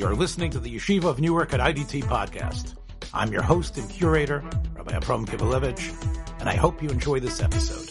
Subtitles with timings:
[0.00, 2.74] You're listening to the Yeshiva of Newark at IDT podcast.
[3.12, 4.42] I'm your host and curator,
[4.72, 7.86] Rabbi Abram Kivelevitz, and I hope you enjoy this episode.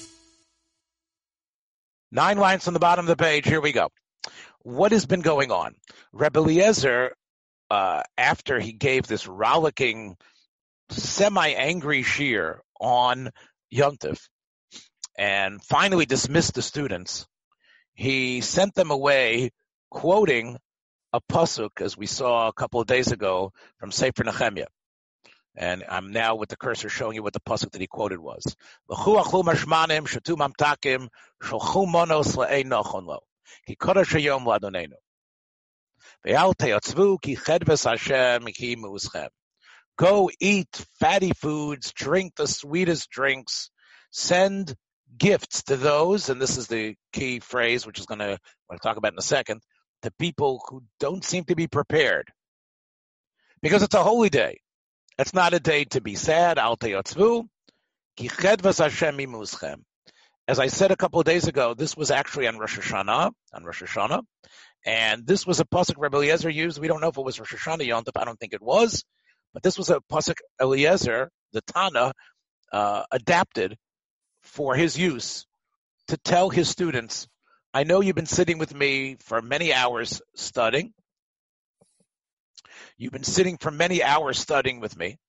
[2.12, 3.46] Nine lines on the bottom of the page.
[3.46, 3.90] Here we go.
[4.64, 5.76] What has been going on?
[6.12, 7.14] Rebbe Eliezer,
[7.70, 10.18] uh, after he gave this rollicking,
[10.90, 13.30] semi-angry shiur on
[13.72, 14.20] Yontif,
[15.16, 17.28] and finally dismissed the students,
[17.94, 19.52] he sent them away
[19.92, 20.58] quoting
[21.14, 24.68] a pasuk, as we saw a couple of days ago from Sefer Nehemiah.
[25.56, 28.56] And I'm now with the cursor showing you what the pasuk that he quoted was.
[39.98, 43.70] Go eat fatty foods, drink the sweetest drinks,
[44.12, 44.76] send
[45.18, 48.38] gifts to those, and this is the key phrase, which is going to, I'm
[48.70, 49.62] going to talk about in a second,
[50.04, 52.32] to people who don't seem to be prepared.
[53.62, 54.62] Because it's a holy day.
[55.18, 56.58] It's not a day to be sad.
[60.48, 63.64] As I said a couple of days ago, this was actually on Rosh Hashanah, on
[63.64, 64.24] Rosh Hashanah,
[64.86, 66.80] and this was a pasuk Rebbe Eliezer used.
[66.80, 68.20] We don't know if it was Rosh Hashanah Yontif.
[68.20, 69.04] I don't think it was,
[69.54, 72.14] but this was a pasuk Eliezer, the Tana,
[72.72, 73.78] uh, adapted
[74.44, 75.46] for his use
[76.08, 77.28] to tell his students,
[77.74, 80.92] I know you've been sitting with me for many hours studying.
[82.98, 85.20] You've been sitting for many hours studying with me,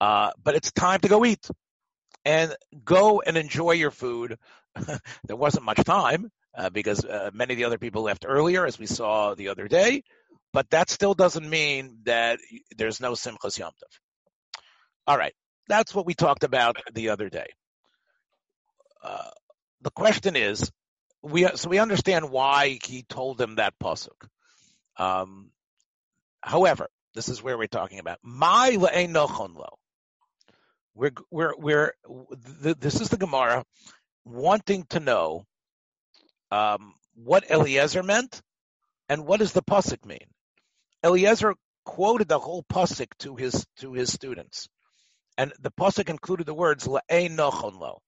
[0.00, 1.48] uh, but it's time to go eat
[2.24, 4.38] and go and enjoy your food.
[5.24, 8.76] there wasn't much time uh, because uh, many of the other people left earlier, as
[8.78, 10.02] we saw the other day,
[10.52, 12.40] but that still doesn't mean that
[12.76, 14.60] there's no Simchas Yom Tov.
[15.06, 15.34] All right,
[15.68, 17.46] that's what we talked about the other day.
[19.02, 19.30] Uh,
[19.82, 20.72] the question is,
[21.24, 24.28] we so we understand why he told them that pasuk.
[24.96, 25.50] Um,
[26.42, 29.78] however, this is where we're talking about my le'enochon lo.
[30.94, 31.94] We're we're we're
[32.78, 33.64] this is the Gemara
[34.24, 35.46] wanting to know
[36.50, 38.42] um, what Eliezer meant
[39.08, 40.26] and what does the pasuk mean.
[41.02, 41.54] Eliezer
[41.84, 44.68] quoted the whole pasuk to his to his students,
[45.38, 48.02] and the pasuk included the words le'enochon lo.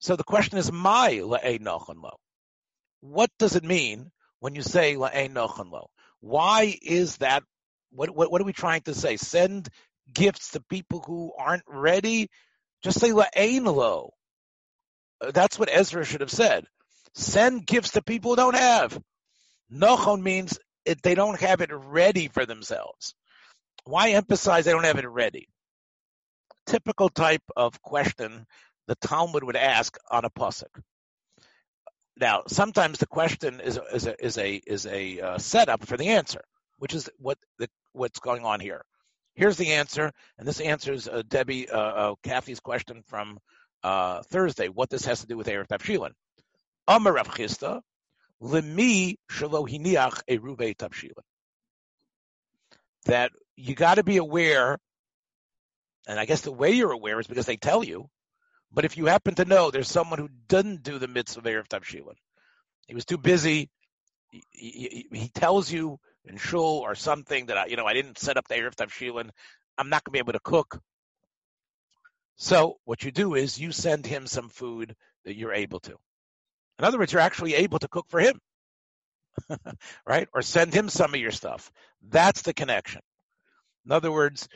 [0.00, 2.16] So the question is, my la'e nochon lo.
[3.00, 5.90] What does it mean when you say la'e nochon lo?
[6.20, 7.42] Why is that?
[7.92, 9.16] What, what, what are we trying to say?
[9.16, 9.68] Send
[10.12, 12.28] gifts to people who aren't ready?
[12.82, 14.14] Just say la'e lo.
[15.20, 16.64] That's what Ezra should have said.
[17.14, 18.98] Send gifts to people who don't have.
[19.70, 23.14] Nochon means it, they don't have it ready for themselves.
[23.84, 25.48] Why emphasize they don't have it ready?
[26.66, 28.46] Typical type of question
[28.90, 30.82] the Talmud would ask on a pasuk.
[32.16, 35.96] Now, sometimes the question is a, is a is a is a uh, setup for
[35.96, 36.42] the answer,
[36.78, 38.84] which is what the, what's going on here.
[39.36, 43.38] Here's the answer, and this answers uh, Debbie uh, uh Kathy's question from
[43.84, 44.66] uh, Thursday.
[44.66, 46.10] What this has to do with Eruv Tavshilin?
[46.88, 47.82] Amar Rav Chisda,
[48.42, 51.22] lemi shalohiniach eruve Tavshilin.
[53.04, 54.78] That you got to be aware,
[56.08, 58.10] and I guess the way you're aware is because they tell you
[58.72, 61.68] but if you happen to know there's someone who doesn't do the mitzvah of Eruv
[61.68, 62.14] Tavshilin,
[62.86, 63.70] he was too busy.
[64.30, 68.18] He, he, he, tells you in shul or something that I, you know I didn't
[68.18, 69.30] set up the Eruv Tavshilin.
[69.76, 70.80] I'm not going to be able to cook.
[72.36, 74.94] So what you do is you send him some food
[75.24, 75.96] that you're able to.
[76.78, 78.40] In other words, you're actually able to cook for him,
[80.06, 80.28] right?
[80.32, 81.70] Or send him some of your stuff.
[82.08, 83.02] That's the connection.
[83.84, 84.48] In other words,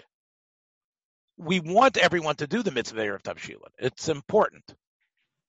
[1.36, 3.70] we want everyone to do the mitzvah of Tavshilin.
[3.78, 4.64] It's important.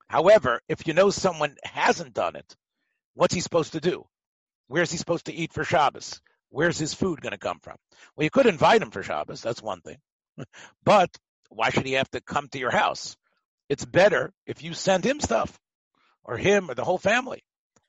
[0.07, 2.55] However, if you know someone hasn't done it,
[3.13, 4.05] what's he supposed to do?
[4.67, 6.21] Where's he supposed to eat for Shabbos?
[6.49, 7.75] Where's his food going to come from?
[8.15, 9.41] Well, you could invite him for Shabbos.
[9.41, 9.97] That's one thing.
[10.83, 11.09] but
[11.49, 13.15] why should he have to come to your house?
[13.69, 15.57] It's better if you send him stuff
[16.23, 17.43] or him or the whole family.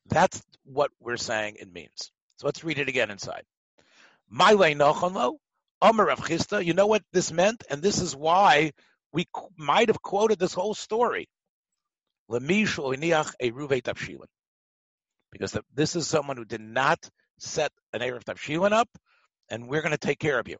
[0.06, 2.10] That's what we're saying it means.
[2.38, 3.44] So let's read it again inside.
[4.28, 5.36] My nochonlo,
[5.80, 7.64] Amar Rav Chisda, you know what this meant?
[7.68, 8.72] And this is why
[9.12, 9.26] we
[9.56, 11.28] might have quoted this whole story.
[12.28, 12.46] Because
[15.74, 18.88] this is someone who did not set an Eruv Tavshilin up,
[19.50, 20.56] and we're going to take care of you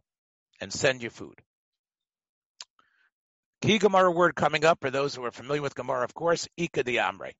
[0.60, 1.40] and send you food.
[3.62, 6.84] Key Gemara word coming up for those who are familiar with Gemara, of course, Ika
[6.84, 7.32] di Amre.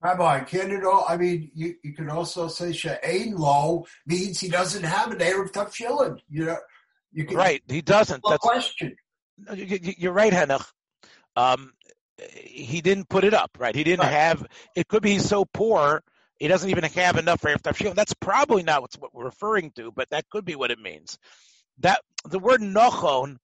[0.00, 1.04] Rabbi, can it all?
[1.06, 5.52] I mean, you, you can also say Sha'ain Lo means he doesn't have an Eruv
[5.52, 6.18] Tavshilin.
[6.30, 6.56] You know,
[7.14, 8.22] can, right, he doesn't.
[8.26, 8.96] That's the question.
[9.54, 10.66] You're right, Henoch.
[11.36, 11.72] Um,
[12.34, 13.74] he didn't put it up, right?
[13.74, 14.12] He didn't right.
[14.12, 14.46] have.
[14.76, 16.02] It could be he's so poor
[16.40, 17.94] he doesn't even have enough for Eruv Tavshilin.
[17.94, 21.18] That's probably not what we're referring to, but that could be what it means.
[21.80, 23.36] That the word nochon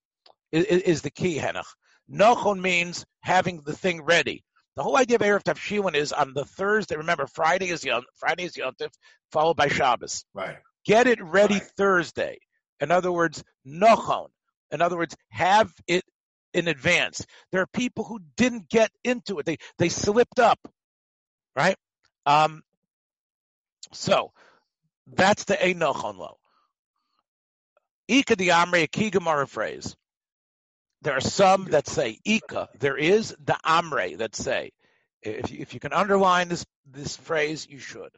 [0.51, 1.67] is, is the key, Henoch.
[2.11, 4.45] Nochon means having the thing ready.
[4.77, 6.97] The whole idea of Eruv Tavshilin is on the Thursday.
[6.97, 8.91] Remember, Friday is Yom, Friday is Yom Tov,
[9.31, 10.25] followed by Shabbos.
[10.33, 10.57] Right.
[10.87, 11.71] Get it ready Right.
[11.77, 12.39] Thursday.
[12.81, 14.29] In other words, nochon.
[14.71, 16.05] In other words, have it
[16.53, 17.25] in advance.
[17.53, 19.47] There are people who didn't get into it.
[19.47, 20.59] They they slipped up,
[21.55, 21.77] right?
[22.25, 22.63] Um,
[23.93, 24.33] so
[25.07, 26.39] that's the a nochon lo.
[28.09, 29.97] Ika the amre a key Gemara phrase.
[31.03, 32.69] There are some that say ika.
[32.79, 34.73] There is the amre that say.
[35.23, 38.11] If you, if you can underline this this phrase, you should.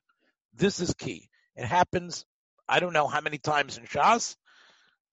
[0.54, 1.28] This is key.
[1.56, 2.25] It happens.
[2.69, 4.37] I don't know how many times in Shas,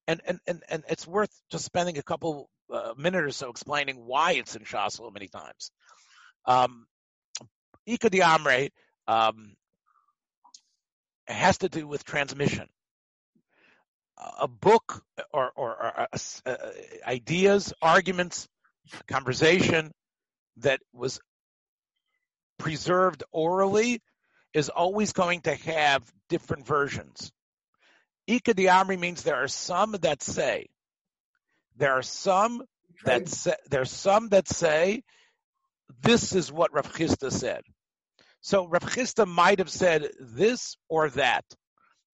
[0.07, 3.97] and and and, and it's worth just spending a couple uh, minute or so explaining
[3.97, 5.71] why it's in Shas so many times.
[6.45, 6.85] Um,
[7.85, 8.69] Ika
[9.07, 9.55] um,
[11.27, 12.67] has to do with transmission.
[14.39, 15.03] A book
[15.33, 16.55] or, or, or uh, uh,
[17.05, 18.47] ideas, arguments,
[19.07, 19.91] conversation
[20.57, 21.19] that was
[22.57, 24.01] preserved orally
[24.53, 27.31] is always going to have different versions.
[28.27, 30.67] Ika di Amri means there are some that say,
[31.77, 32.63] there are some
[33.05, 35.03] that say, there's some that say
[36.01, 37.61] this is what Rav Chisda said.
[38.41, 41.45] So Rav Chisda might have said this or that.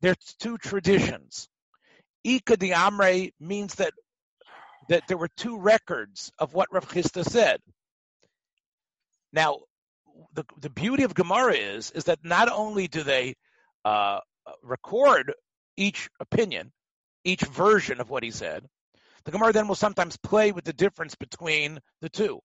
[0.01, 1.47] There's two traditions.
[2.23, 3.93] Ika di Amre means that
[4.89, 7.59] that there were two records of what Rav Chisda said.
[9.31, 9.59] Now,
[10.33, 13.35] the the beauty of Gemara is is that not only do they
[13.85, 14.19] uh,
[14.63, 15.33] record
[15.77, 16.71] each opinion,
[17.23, 18.65] each version of what he said,
[19.25, 22.39] the Gemara then will sometimes play with the difference between the two.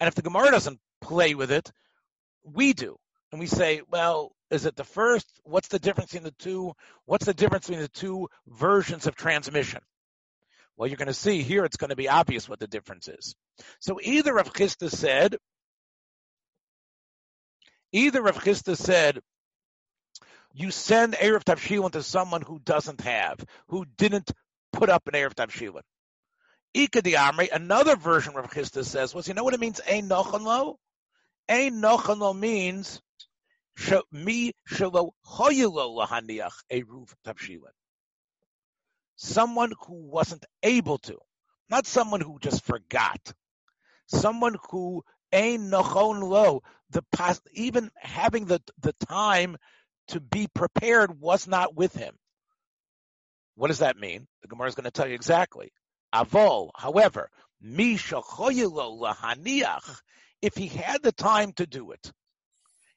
[0.00, 1.70] And if the Gemara doesn't play with it,
[2.42, 2.96] we do.
[3.32, 5.26] And we say, well, is it the first?
[5.44, 6.74] What's the difference between the two?
[7.04, 9.80] What's the difference between the two versions of transmission?
[10.76, 13.34] Well, you're going to see here it's going to be obvious what the difference is.
[13.80, 15.36] So either Rav Chisda said,
[17.92, 19.20] either Rav Chisda said,
[20.56, 24.32] you send Eruv Tavshilin to someone who doesn't have, who didn't
[24.72, 25.82] put up an Eruv Tavshilin.
[26.74, 30.76] Ika Amri, another version of Chisda says was, you know what it means, Ein Nochanlo?
[31.48, 33.00] Ein Nochanlo means
[34.10, 37.74] mi shelo hoyelo lahaniach eruv tavshilin.
[39.16, 41.18] Someone who wasn't able to,
[41.68, 43.32] not someone who just forgot.
[44.06, 49.56] Someone who ein nochon lo, the pos- even having the the time
[50.08, 52.14] to be prepared was not with him.
[53.56, 54.26] What does that mean?
[54.42, 55.72] The Gemara is going to tell you exactly.
[56.14, 57.30] Avol, however,
[57.64, 60.00] lahaniach,
[60.42, 62.12] if he had the time to do it,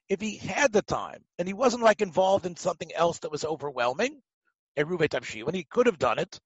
[0.08, 3.44] if he had the time and he wasn't like involved in something else that was
[3.44, 4.20] overwhelming,
[4.76, 6.38] when he could have done it,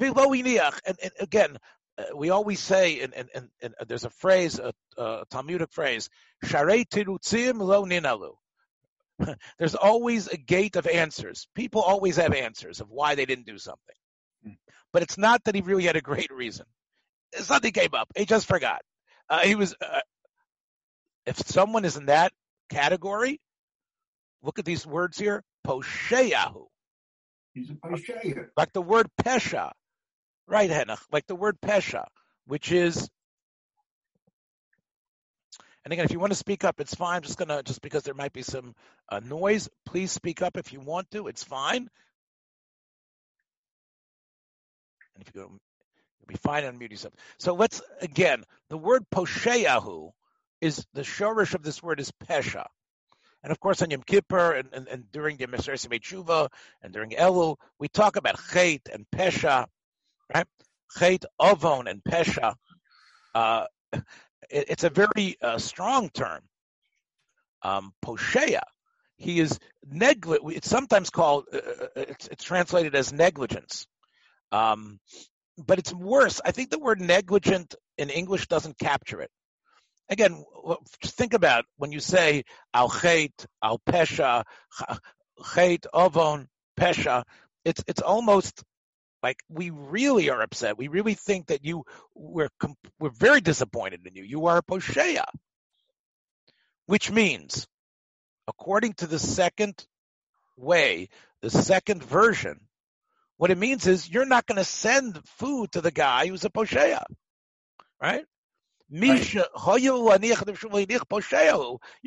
[0.00, 1.56] and, and again,
[1.98, 6.08] uh, we always say, and, and, and, and there's a phrase, a, a Talmudic phrase,
[6.44, 8.34] Sharei tirutzim lo ninalu.
[9.58, 11.48] There's always a gate of answers.
[11.54, 13.96] People always have answers of why they didn't do something.
[14.44, 14.52] Hmm.
[14.92, 16.66] But it's not that he really had a great reason.
[17.32, 18.08] It's not that he gave up.
[18.16, 18.80] He just forgot.
[19.28, 19.74] Uh, he was.
[19.80, 20.00] Uh,
[21.26, 22.32] if someone is in that
[22.70, 23.40] category,
[24.42, 26.66] look at these words here: posheyahu,
[27.54, 28.46] He's a Pasheya.
[28.56, 29.72] like the word pesha,
[30.46, 31.02] right, Henach?
[31.12, 32.04] Like the word pesha,
[32.46, 33.08] which is.
[35.88, 37.16] And again, if you want to speak up, it's fine.
[37.16, 38.74] I'm just gonna just because there might be some
[39.08, 39.70] uh, noise.
[39.86, 41.28] Please speak up if you want to.
[41.28, 41.88] It's fine.
[45.14, 46.64] And if you go, you'll be fine.
[46.64, 47.14] Unmute yourself.
[47.38, 48.44] So let's again.
[48.68, 50.10] The word posheyahu
[50.60, 52.66] is the shorish of this word is pesha.
[53.42, 56.50] And of course, on Yom Kippur and, and, and during the Meser Tshuva
[56.82, 59.64] and during Elul, we talk about chait and pesha,
[60.34, 60.46] right?
[60.98, 62.56] Chait, ovon, and pesha.
[63.34, 63.64] Uh,
[64.50, 66.40] it, it's a very uh, strong term.
[67.62, 68.60] Um, posheya.
[69.16, 70.56] He is negligent.
[70.56, 71.44] It's sometimes called.
[71.52, 71.58] Uh,
[71.96, 73.86] it's, it's translated as negligence.
[74.52, 75.00] Um,
[75.56, 76.40] but it's worse.
[76.44, 79.30] I think the word negligent in English doesn't capture it
[80.08, 80.44] again,
[81.02, 84.44] think about when you say al chait, al pesha,
[85.40, 87.24] chait, ovon, pesha.
[87.64, 88.62] It's it's almost
[89.22, 90.78] like we really are upset.
[90.78, 91.84] We really think that you
[92.14, 92.50] we're
[92.98, 94.24] we're very disappointed in you.
[94.24, 95.24] You are a posheya,
[96.86, 97.66] which means,
[98.46, 99.84] according to the second
[100.56, 101.08] way,
[101.42, 102.60] the second version,
[103.36, 106.50] what it means is you're not going to send food to the guy who's a
[106.50, 107.02] posheya,
[108.00, 108.24] right?
[108.90, 109.92] Misha, you're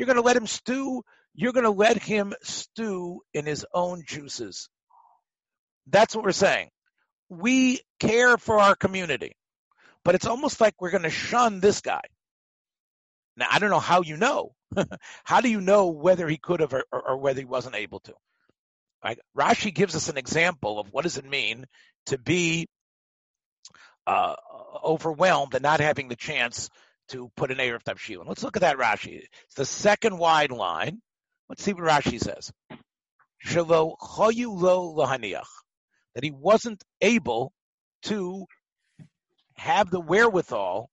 [0.07, 1.03] going to let him stew
[1.33, 4.69] you're going to let him stew in his own juices.
[5.87, 6.69] That's what we're saying.
[7.31, 9.37] We care for our community,
[10.03, 12.01] but it's almost like we're going to shun this guy.
[13.37, 14.53] Now, I don't know how you know.
[15.23, 18.01] how do you know whether he could have or, or, or whether he wasn't able
[18.01, 18.13] to?
[19.03, 19.17] Right?
[19.35, 21.65] Rashi gives us an example of what does it mean
[22.07, 22.67] to be
[24.05, 24.35] uh,
[24.83, 26.69] overwhelmed and not having the chance
[27.09, 28.27] to put an Eruv Tavshilin.
[28.27, 29.23] Let's look at that Rashi.
[29.45, 31.01] It's the second wide line.
[31.49, 32.51] Let's see what Rashi says.
[33.45, 35.45] Shelo choyu lo lahaniach.
[36.15, 37.53] That he wasn't able
[38.03, 38.45] to
[39.55, 40.89] have the wherewithal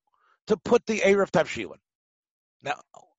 [0.48, 1.78] to put the Eruv Tavshilin.
[2.62, 2.74] Now,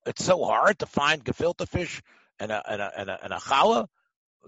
[0.06, 2.02] it's so hard to find gefilte fish
[2.40, 3.88] and a, and a, and a, and a challah.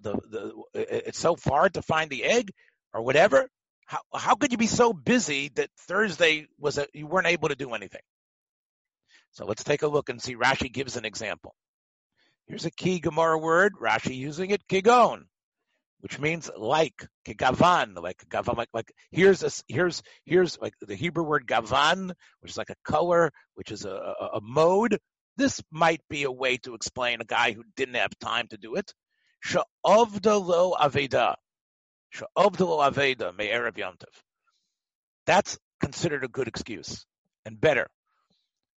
[0.01, 2.51] The, the, it's so hard to find the egg
[2.93, 3.49] or whatever.
[3.85, 7.55] How, how could you be so busy that Thursday was a, you weren't able to
[7.55, 8.01] do anything?
[9.31, 10.35] So let's take a look and see.
[10.35, 11.55] Rashi gives an example.
[12.47, 13.73] Here's a key Gemara word.
[13.81, 15.23] Rashi using it, kigon,
[16.01, 21.23] which means like, kigavan, like gavan, like, like here's a, here's, here's like the Hebrew
[21.23, 24.97] word gavan, which is like a color, which is a, a, a mode.
[25.37, 28.75] This might be a way to explain a guy who didn't have time to do
[28.75, 28.93] it.
[29.83, 31.35] Lo aveda.
[32.35, 34.05] Lo aveda me erev yomtiv.
[35.25, 37.05] That's considered a good excuse
[37.45, 37.87] and better.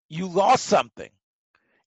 [0.09, 1.11] You lost something.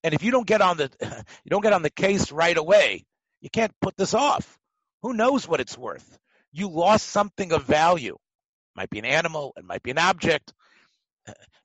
[0.03, 0.91] And if you don't get on the
[1.43, 3.05] you don't get on the case right away,
[3.41, 4.57] you can't put this off.
[5.03, 6.17] Who knows what it's worth?
[6.51, 8.15] You lost something of value.
[8.15, 10.53] It might be an animal, it might be an object.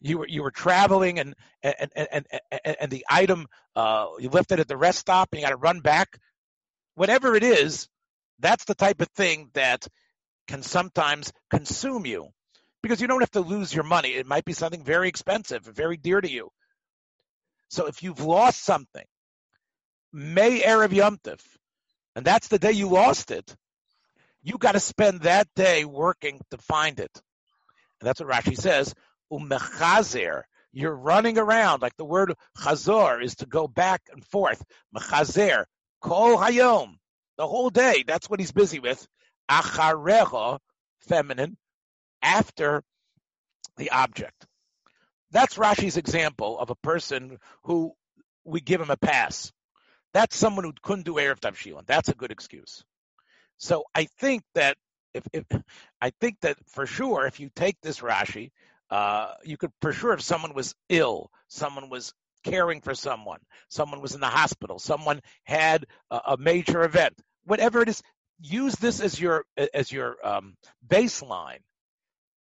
[0.00, 3.46] You were you were traveling and and and and, and the item
[3.76, 6.18] uh, you left it at the rest stop and you got to run back.
[6.94, 7.88] Whatever it is,
[8.40, 9.86] that's the type of thing that
[10.48, 12.28] can sometimes consume you
[12.82, 14.10] because you don't have to lose your money.
[14.10, 16.50] It might be something very expensive, very dear to you.
[17.68, 19.04] So if you've lost something,
[20.12, 21.40] May Erev Yomtiv,
[22.14, 23.56] and that's the day you lost it,
[24.42, 27.10] you got to spend that day working to find it.
[28.00, 28.94] And that's what Rashi says.
[29.32, 30.42] Umechazer,
[30.72, 34.62] you're running around like the word chazor is to go back and forth.
[34.94, 35.64] Mechazer,
[36.00, 36.96] kol hayom,
[37.38, 38.04] the whole day.
[38.06, 39.06] That's what he's busy with.
[39.50, 40.58] Acharecha,
[41.00, 41.56] feminine,
[42.22, 42.82] after
[43.76, 44.46] the object.
[45.30, 47.92] That's Rashi's example of a person who
[48.44, 49.52] we give him a pass.
[50.14, 51.86] That's someone who couldn't do Eruv Tavshilin.
[51.86, 52.84] That's a good excuse.
[53.58, 54.76] So I think that
[55.14, 55.44] if, if
[56.00, 58.50] I think that for sure, if you take this Rashi,
[58.90, 62.12] uh, you could for sure if someone was ill, someone was
[62.44, 63.38] caring for someone,
[63.68, 67.14] someone was in the hospital, someone had a, a major event,
[67.44, 68.02] whatever it is,
[68.40, 71.60] use this as your as your um, baseline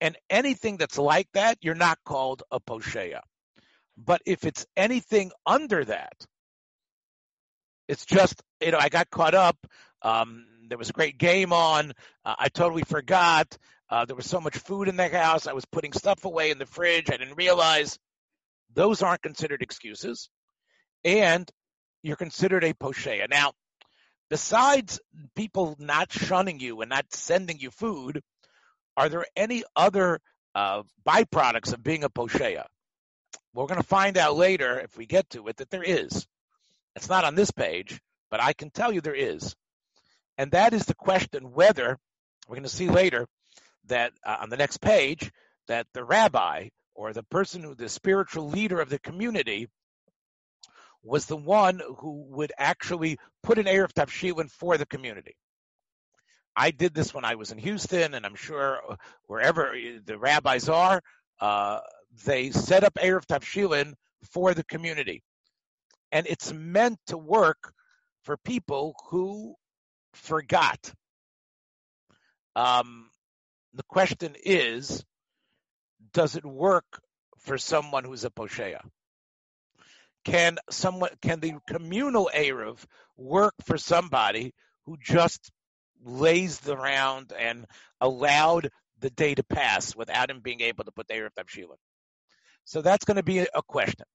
[0.02, 3.22] and anything that's like that, you're not called a posheya.
[3.98, 6.14] But if it's anything under that,
[7.90, 9.58] it's just, you know, I got caught up.
[10.04, 11.92] Um, there was a great game on.
[12.24, 13.58] Uh, I totally forgot.
[13.90, 15.48] Uh, there was so much food in the house.
[15.48, 17.10] I was putting stuff away in the fridge.
[17.10, 17.98] I didn't realize.
[18.76, 20.30] Those aren't considered excuses.
[21.04, 21.50] And
[22.04, 23.28] you're considered a posheya.
[23.28, 23.54] Now,
[24.30, 25.00] besides
[25.36, 28.22] people not shunning you and not sending you food,
[28.96, 30.20] are there any other
[30.54, 32.66] uh, byproducts of being a posheya?
[33.56, 36.28] We're going to find out later, if we get to it, that there is.
[37.00, 37.98] It's not on this page,
[38.30, 39.56] but I can tell you there is.
[40.38, 41.98] And that is the question whether,
[42.46, 43.26] we're going to see later,
[43.86, 45.32] that uh, on the next page,
[45.70, 49.70] that the rabbi or the person who, the spiritual leader of the community,
[51.02, 55.38] was the one who would actually put an Eruv Tavshilin for the community.
[56.54, 58.82] I did this when I was in Houston, and I'm sure
[59.28, 61.02] wherever the rabbis are,
[61.40, 61.80] uh,
[62.26, 63.94] they set up Eruv Tavshilin
[64.34, 65.24] for the community.
[66.12, 67.74] And it's meant to work
[68.24, 69.56] for people who
[70.14, 70.94] forgot.
[72.56, 73.10] Um,
[73.74, 75.04] the question is,
[76.14, 77.02] does it work
[77.40, 78.82] for someone who's a posheya?
[80.26, 82.84] Can someone, can the communal Erev
[83.16, 84.54] work for somebody
[84.86, 85.52] who just
[86.04, 87.66] lazed around and
[88.02, 91.78] allowed the day to pass without him being able to put the Eruv Tavshilin.
[92.66, 94.06] So that's going to be a question.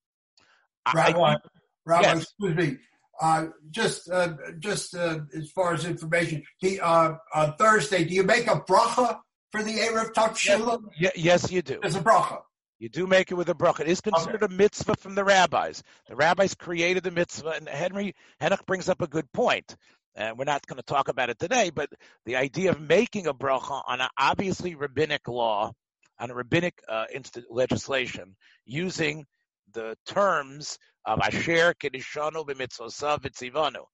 [0.92, 1.36] Rabbi, I,
[1.84, 2.22] Rabbi yes.
[2.22, 2.76] excuse me.
[3.20, 8.24] Uh, just, uh, just uh, as far as information, the, uh, on Thursday, do you
[8.24, 9.18] make a bracha
[9.52, 10.82] for the Eruv Tavshilin?
[10.98, 11.78] Yes, yes, you do.
[11.80, 12.40] There's a bracha.
[12.80, 13.80] You do make it with a bracha.
[13.80, 14.52] It is considered okay.
[14.52, 15.84] a mitzvah from the rabbis.
[16.08, 19.76] The rabbis created the mitzvah, and Henry Henoch brings up a good point
[20.16, 21.90] and we're not going to talk about it today, but
[22.24, 25.72] the idea of making a bracha on an obviously rabbinic law,
[26.18, 27.06] on a rabbinic uh,
[27.50, 29.26] legislation, using
[29.74, 33.84] the terms of Asher Kedishanu b'mitzvosav v'tzivanu,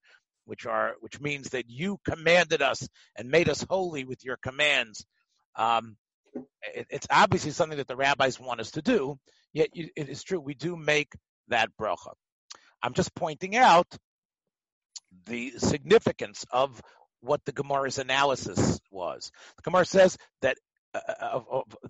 [0.45, 5.05] which are which means that you commanded us and made us holy with your commands.
[5.55, 5.97] Um,
[6.73, 9.17] it, it's obviously something that the rabbis want us to do.
[9.53, 11.11] Yet it is true we do make
[11.49, 12.13] that bracha.
[12.81, 13.87] I'm just pointing out
[15.25, 16.81] the significance of
[17.19, 19.31] what the Gemara's analysis was.
[19.57, 20.57] The Gemara says that
[20.93, 21.39] uh,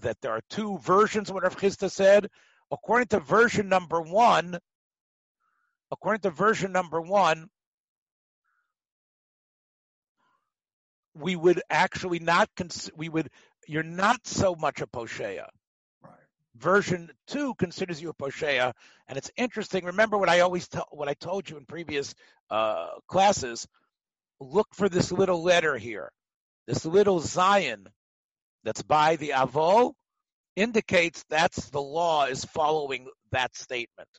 [0.01, 2.27] that there are two versions of what Rav Chisda said.
[2.71, 4.57] According to version number one,
[5.91, 7.49] according to version number one,
[11.13, 13.29] we would actually not cons- we would
[13.67, 15.45] you're not so much a poshea.
[16.01, 16.13] Right.
[16.55, 18.71] Version two considers you a poshea,
[19.07, 19.85] and it's interesting.
[19.85, 22.15] Remember what I always tell what I told you in previous
[22.49, 23.67] uh, classes.
[24.39, 26.11] Look for this little letter here,
[26.67, 27.87] this little Zion
[28.63, 29.93] that's by the avol
[30.55, 34.09] indicates that's the law is following that statement.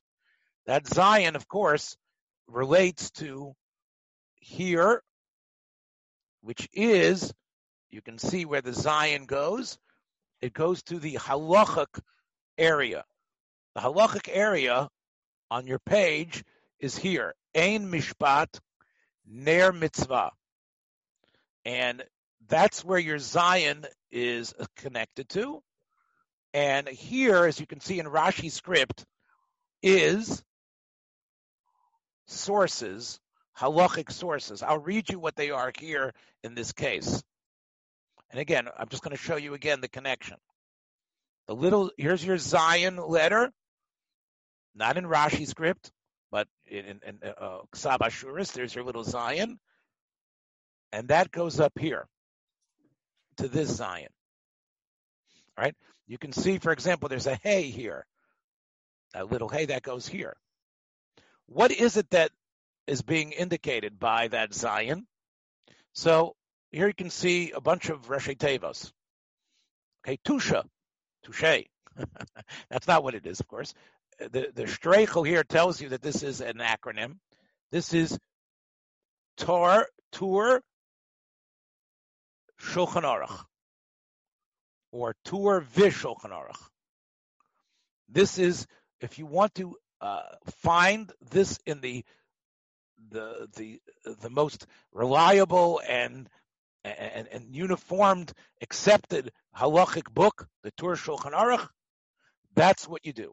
[0.67, 1.97] That Zion, of course,
[2.47, 3.55] relates to
[4.37, 5.03] here,
[6.41, 7.33] which is,
[7.91, 9.79] you can see where the Zion goes.
[10.41, 12.01] It goes to the halachic
[12.59, 13.05] area.
[13.75, 14.89] The halachic area
[15.51, 16.45] on your page
[16.81, 17.35] is here.
[17.55, 18.59] Ein mishpat
[19.27, 20.33] ner mitzvah.
[21.65, 22.03] And
[22.49, 25.63] that's where your Zion is connected to.
[26.55, 29.05] And here, as you can see in Rashi's script,
[29.83, 30.43] is
[32.27, 33.19] sources,
[33.59, 34.63] halachic sources.
[34.63, 37.23] I'll read you what they are here in this case.
[38.31, 40.37] And again, I'm just going to show you again the connection.
[41.49, 43.51] The little here's your Zion letter,
[44.75, 45.91] not in Rashi script,
[46.31, 48.53] but in, in, uh, Ksav Ashuris.
[48.53, 49.59] There's your little Zion,
[50.93, 52.07] and that goes up here
[53.39, 54.09] to this Zion.
[55.59, 55.75] All right?
[56.13, 58.05] You can see, for example, there's a hay here,
[59.15, 60.37] a little hay that goes here.
[61.47, 62.33] What is it that
[62.87, 65.07] is being indicated by that Zion?
[65.95, 66.37] So
[66.71, 68.93] here you can see a bunch of Roshei Tevos.
[70.05, 70.65] Okay, Tusha,
[71.25, 71.65] Touche.
[72.69, 73.73] That's not what it is, of course.
[74.19, 77.21] The the Streichel here tells you that this is an acronym.
[77.71, 78.19] This is
[79.39, 80.61] Tor, Tur,
[82.61, 83.47] Shulchan Aruch,
[84.93, 86.63] or tour Vishulchan Aruch.
[88.09, 88.67] This is,
[89.01, 90.23] if you want to uh,
[90.61, 92.05] find this in the
[93.11, 93.81] the the
[94.21, 96.29] the most reliable and
[96.85, 101.69] and, and uniformed, accepted halachic book, the Tur Shulchan Aruch,
[102.55, 103.33] that's what you do.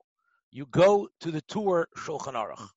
[0.51, 2.67] You go to the Tur Shulchan Aruch,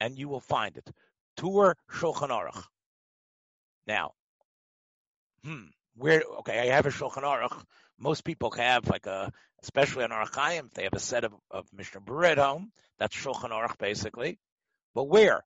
[0.00, 0.90] and you will find it.
[1.36, 2.62] Tur Shulchan Aruch.
[3.86, 4.12] Now,
[5.44, 5.64] hmm,
[5.96, 6.22] where?
[6.38, 7.62] Okay, I have a Shulchan Aruch.
[7.98, 11.66] Most people have like a, especially on Orach Chaim, they have a set of, of
[11.72, 12.72] Mishnah Berurah at home.
[12.98, 14.38] That's Shulchan Aruch basically.
[14.94, 15.42] But where?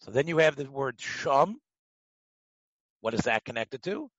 [0.00, 1.60] So then you have the word Shum.
[3.00, 4.10] What is that connected to?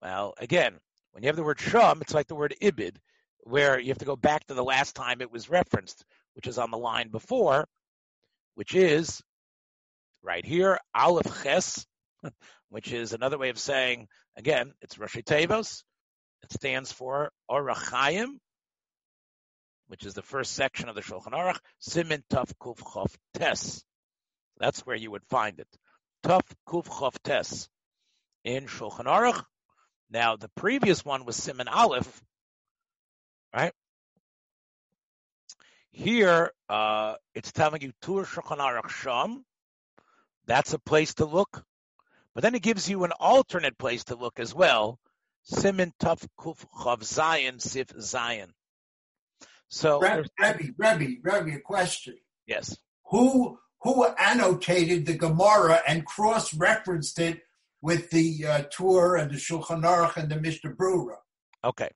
[0.00, 0.74] Well, again,
[1.12, 2.96] when you have the word Shum, it's like the word Ibid,
[3.40, 6.58] where you have to go back to the last time it was referenced, which is
[6.58, 7.68] on the line before,
[8.54, 9.22] which is
[10.22, 11.86] right here, Aleph Ches,
[12.70, 15.82] which is another way of saying, again, it's Roshei Tevos.
[16.44, 18.38] It stands for Orachayim,
[19.86, 23.82] which is the first section of the Shulchan Aruch, Simin Tuf Kuf Chof Tes.
[24.58, 25.68] That's where you would find it.
[26.22, 27.70] Tuf Kuf Chof Tes
[28.44, 29.42] in Shulchan Aruch.
[30.10, 32.22] Now, the previous one was Siman Aleph,
[33.54, 33.72] right?
[35.92, 39.46] Here, uh, it's telling you Tur Shulchan Aruch Sham.
[40.44, 41.64] That's a place to look.
[42.34, 44.98] But then it gives you an alternate place to look as well.
[45.50, 48.52] Siman Tuf Kuf Chav Zion Sif Zion.
[49.68, 52.16] So, Rebbe, Rebbe, Rebbe, Rebbe, a question.
[52.46, 52.76] Yes.
[53.06, 57.42] Who who annotated the Gemara and cross-referenced it
[57.82, 61.18] with the uh, and the Shulchan Aruch and the Mishnah Berurah?
[61.62, 61.90] Okay.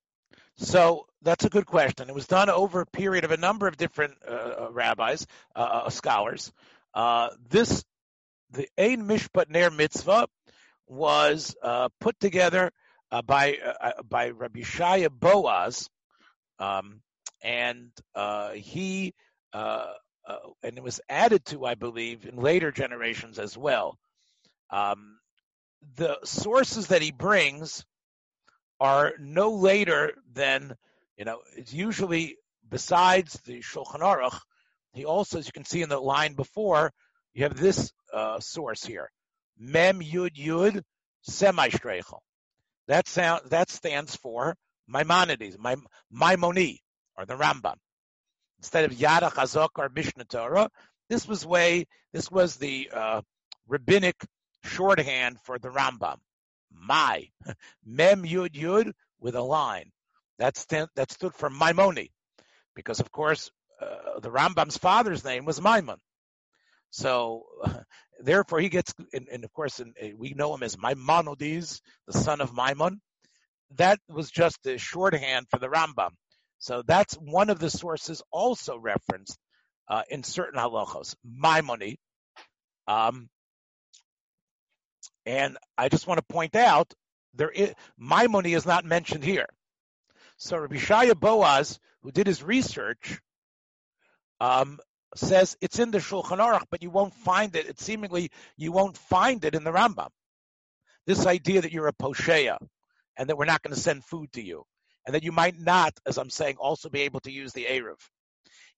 [0.56, 2.08] So that's a good question.
[2.08, 5.60] It was done over a period of a number of different uh, uh rabbis, uh,
[5.60, 6.52] uh, scholars.
[6.92, 7.84] Uh, this,
[8.50, 10.28] the Ein Mishpat Ner Mitzvah,
[10.86, 11.54] was
[12.00, 12.72] put together
[13.10, 13.58] by
[14.08, 15.88] by Rabbi Shaya Boaz,
[16.58, 17.00] um,
[17.42, 17.90] and
[18.54, 19.14] he
[19.54, 23.98] and it was added to, I believe, in later generations as well.
[24.70, 25.18] Um,
[25.96, 27.84] the sources that he brings
[28.80, 30.76] are no later than,
[31.16, 32.36] you know, it's usually
[32.68, 34.38] besides the Shulchan Aruch,
[34.92, 36.92] he also, as you can see in the line before,
[37.34, 39.10] you have this uh, source here,
[39.58, 40.82] Mem Yud Yud
[41.22, 42.20] Semi Streichel.
[42.88, 44.56] That sound that stands for
[44.88, 45.56] Maimonides,
[46.12, 46.78] Maimoni,
[47.16, 47.76] or the Rambam.
[48.58, 50.70] instead of Yada Chazak or Mishnah Torah.
[51.08, 51.86] This was way.
[52.12, 53.22] This was the uh,
[53.68, 54.16] rabbinic
[54.64, 56.16] shorthand for the Rambam.
[56.72, 57.28] My
[57.84, 59.90] Mem Yud Yud with a line.
[60.38, 62.10] That stand, that stood for Maimoni,
[62.74, 65.98] because of course uh, the Rambam's father's name was Maimon.
[66.90, 67.44] So
[68.20, 69.80] therefore he gets, and, and of course
[70.16, 73.00] we know him as Maimonides, the son of Maimon.
[73.76, 76.10] That was just a shorthand for the Rambam.
[76.58, 79.38] So that's one of the sources also referenced
[79.88, 81.14] uh, in certain halachos.
[81.26, 81.96] Maimoni.
[82.86, 83.28] Um,
[85.26, 86.92] and I just want to point out
[87.34, 89.48] there is Maimoni is not mentioned here.
[90.38, 93.20] So Rabbi Shaya Boaz, who did his research,
[94.40, 94.78] um,
[95.16, 97.66] says it's in the Shulchan Aruch, but you won't find it.
[97.66, 100.08] It seemingly you won't find it in the Rambam.
[101.06, 102.58] This idea that you're a posheya
[103.16, 104.64] and that we're not going to send food to you,
[105.06, 107.96] and that you might not, as I'm saying, also be able to use the eruv.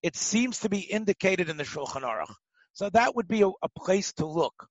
[0.01, 2.33] It seems to be indicated in the Shulchan Aruch.
[2.73, 4.67] So that would be a, a place to look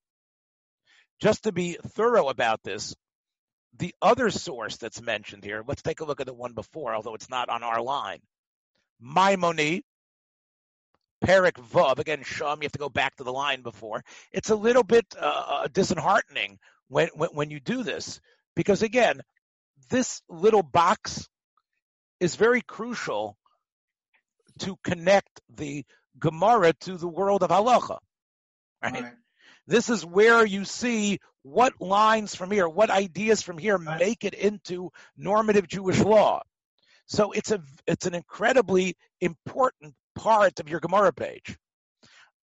[1.21, 2.95] just to be thorough about this,
[3.79, 7.15] the other source that's mentioned here, let's take a look at the one before, although
[7.15, 8.21] it's not on our line.
[9.03, 9.83] Maimoni,
[11.25, 14.03] Perik Vav, again, Sham, you have to go back to the line before.
[14.33, 18.21] It's a little bit uh, uh, disheartening when, when, when you do this,
[18.57, 19.21] because again,
[19.91, 21.29] this little box
[22.21, 23.37] is very crucial
[24.61, 25.85] to connect the
[26.19, 27.99] Gemara to the world of halacha.
[28.83, 29.03] Right?
[29.03, 29.13] right.
[29.67, 34.35] This is where you see what lines from here, what ideas from here make it
[34.35, 36.43] into normative Jewish law.
[37.07, 41.57] So it's a it's an incredibly important part of your Gemara page,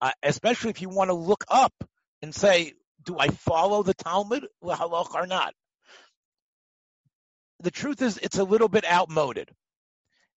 [0.02, 1.74] uh, especially if you want to look up
[2.22, 5.54] and say, do I follow the Talmud halach or not?
[7.60, 9.50] The truth is, it's a little bit outmoded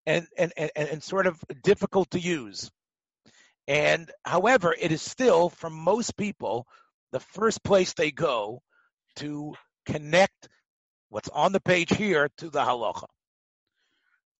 [0.06, 2.70] and and, and, and sort of difficult to use.
[3.66, 6.66] And however, it is still, for most people,
[7.12, 8.62] the first place they go
[9.16, 9.54] to
[9.86, 10.48] connect
[11.08, 13.06] what's on the page here to the halacha.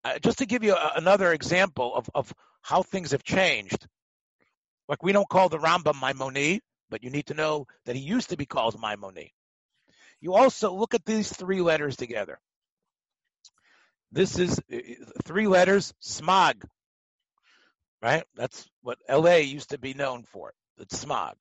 [0.05, 2.33] Uh, just to give you a, another example of, of
[2.63, 3.87] how things have changed,
[4.89, 8.31] like we don't call the Rambam Maimoni, but you need to know that he used
[8.31, 9.33] to be called Maimoni.
[10.21, 12.39] You also look at these three letters together.
[14.13, 14.61] This is
[15.25, 16.65] three letters, smog,
[18.03, 18.25] right?
[18.35, 20.53] That's what LA used to be known for.
[20.79, 21.37] It's smog.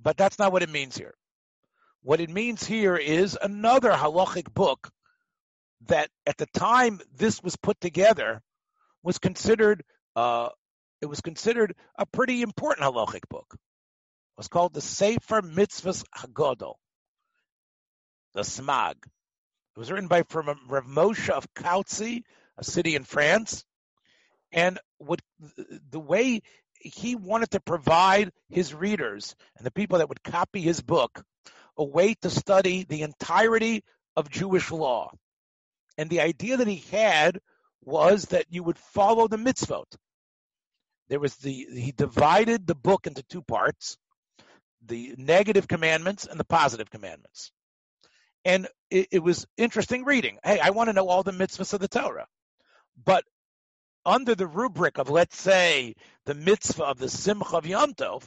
[0.00, 1.14] But that's not what it means here.
[2.02, 4.90] What it means here is another halachic book
[5.86, 8.42] that at the time this was put together
[9.02, 9.82] was considered
[10.16, 10.48] uh,
[11.00, 13.46] it was considered a pretty important halachic book.
[13.52, 16.74] It was called the Sefer Mitzvahs Hagodol,
[18.34, 18.94] the Smag.
[18.94, 22.22] It was written by from Rav Moshe of Kautzi,
[22.58, 23.64] a city in France,
[24.52, 25.20] and what
[25.90, 26.42] the way
[26.74, 31.22] he wanted to provide his readers and the people that would copy his book
[31.76, 33.82] a way to study the entirety
[34.16, 35.10] of Jewish law.
[35.96, 37.40] And the idea that he had
[37.82, 39.96] was that you would follow the mitzvot.
[41.08, 43.98] There was the he divided the book into two parts,
[44.86, 47.52] the negative commandments and the positive commandments.
[48.44, 50.38] And it, it was interesting reading.
[50.42, 52.26] Hey, I want to know all the mitzvahs of the Torah.
[53.04, 53.24] But
[54.04, 55.94] under the rubric of, let's say,
[56.26, 58.24] the mitzvah of the Simcha of Yom Tov,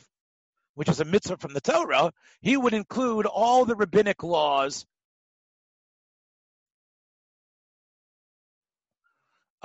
[0.76, 4.86] which is a mitzvah from the Torah, he would include all the rabbinic laws.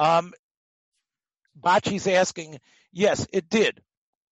[0.01, 0.33] Um,
[1.55, 2.59] Bachi's asking,
[2.91, 3.83] yes, it did.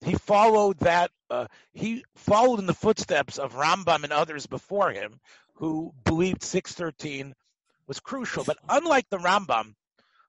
[0.00, 1.10] He followed that.
[1.28, 5.20] Uh, he followed in the footsteps of Rambam and others before him,
[5.56, 7.34] who believed 613
[7.86, 8.44] was crucial.
[8.44, 9.74] But unlike the Rambam,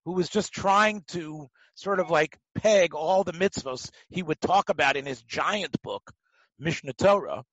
[0.04, 4.68] who was just trying to sort of like peg all the mitzvahs he would talk
[4.68, 6.12] about in his giant book,
[6.58, 7.46] Mishnah Torah,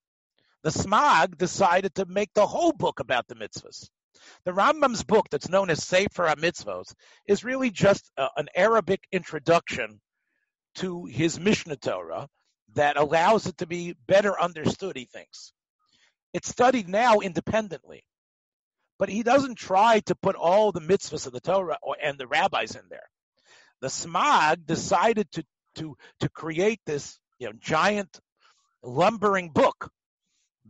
[0.64, 3.88] the Smag decided to make the whole book about the mitzvahs.
[4.44, 6.94] The Rambam's book, that's known as Sefer HaMitzvos,
[7.26, 10.00] is really just a, an Arabic introduction
[10.76, 12.29] to his Mishnah Torah
[12.74, 15.52] that allows it to be better understood, he thinks.
[16.33, 18.05] It's studied now independently
[18.98, 22.26] but he doesn't try to put all the mitzvahs of the Torah or, and the
[22.26, 23.09] rabbis in there.
[23.81, 25.44] The Smag decided to
[25.76, 28.20] to to create this you know giant
[28.83, 29.90] lumbering book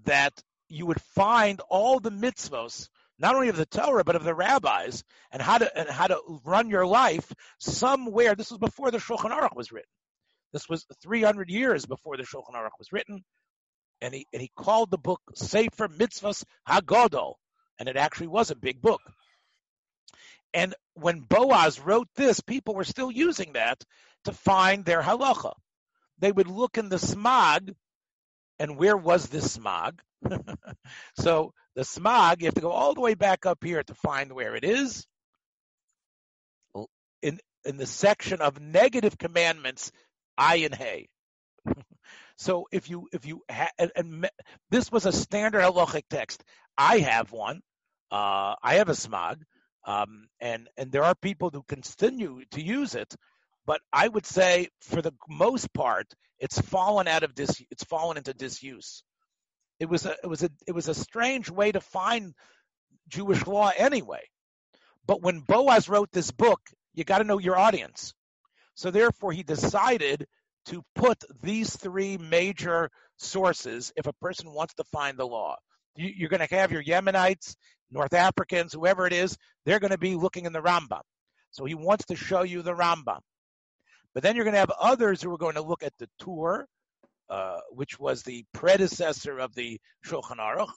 [0.05, 0.33] that
[0.69, 5.05] you would find all the mitzvahs not only of the Torah but of the rabbis
[5.31, 8.35] and how to and how to run your life somewhere.
[8.35, 9.91] This was before the Shulchan Aruch was written.
[10.53, 13.25] This was 300 years before the Shulchan Aruch was written,
[14.01, 17.35] and he and he called the book Sefer Mitzvahs Hagodol,
[17.79, 19.01] and it actually was a big book.
[20.55, 23.85] And when Boaz wrote this, people were still using that
[24.25, 25.53] to find their halacha.
[26.19, 27.73] They would look in the smog,
[28.59, 30.01] and where was this smog?
[31.19, 34.33] so the smog, you have to go all the way back up here to find
[34.33, 35.07] where it is.
[37.23, 39.91] In in the section of negative commandments,
[40.39, 41.09] I and Hay.
[42.37, 44.31] so if you if you ha- and, and,
[44.71, 46.43] this was a standard halachic text.
[46.79, 47.63] I have one.
[48.11, 49.43] Uh, I have a smog,
[49.87, 53.15] um, and and there are people who continue to use it,
[53.67, 56.07] but I would say for the most part,
[56.39, 57.63] it's fallen out of dis.
[57.71, 59.03] It's fallen into disuse.
[59.79, 62.35] It was a it was a it was a strange way to find
[63.09, 64.23] Jewish law anyway.
[65.07, 66.61] But when Boaz wrote this book,
[66.95, 68.15] you got to know your audience.
[68.75, 70.27] So therefore, he decided
[70.67, 75.57] to put these three major sources if a person wants to find the law.
[75.97, 77.55] You, are going to have your Yemenites,
[77.91, 81.01] North Africans, whoever it is, they're going to be looking in the Rambam.
[81.53, 83.21] So he wants to show you the Rambam.
[84.13, 86.67] But then you're going to have others who are going to look at the Tur,
[87.29, 90.73] uh, which was the predecessor of the Shulchan Aruch.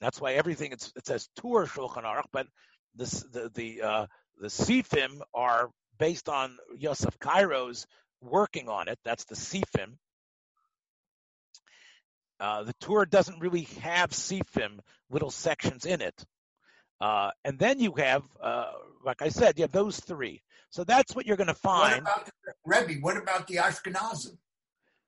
[0.00, 2.46] That's why everything it says Tur Shulchan Aruch, but
[2.94, 4.06] this, the the uh,
[4.38, 7.86] the Sifim are based on Yosef Karo's
[8.20, 8.98] working on it.
[9.04, 9.96] That's the Sifim.
[12.40, 16.24] Uh, the tour doesn't really have Sifim, little sections in it.
[17.00, 18.70] Uh, and then you have, uh,
[19.04, 20.42] like I said, you have those three.
[20.70, 22.04] So that's what you're going to find.
[22.04, 24.38] What about the, Rebbe, what about the Ashkenazim?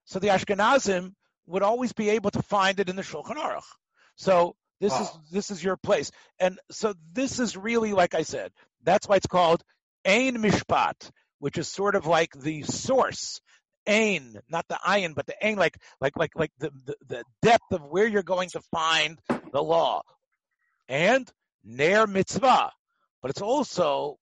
[0.04, 1.12] So the Ashkenazim
[1.46, 3.62] would always be able to find it in the Shulchan Aruch.
[4.16, 5.02] So this wow.
[5.02, 9.16] is this is your place, and so this is really, like I said, that's why
[9.16, 9.62] it's called
[10.04, 13.40] Ein Mishpat, which is sort of like the source.
[13.86, 17.72] Ein, not the ayin, but the ain, like like like like the, the, the depth
[17.72, 19.18] of where you're going to find
[19.52, 20.02] the law.
[20.88, 21.28] And
[21.64, 22.72] Ner Mitzvah,
[23.20, 24.18] but it's also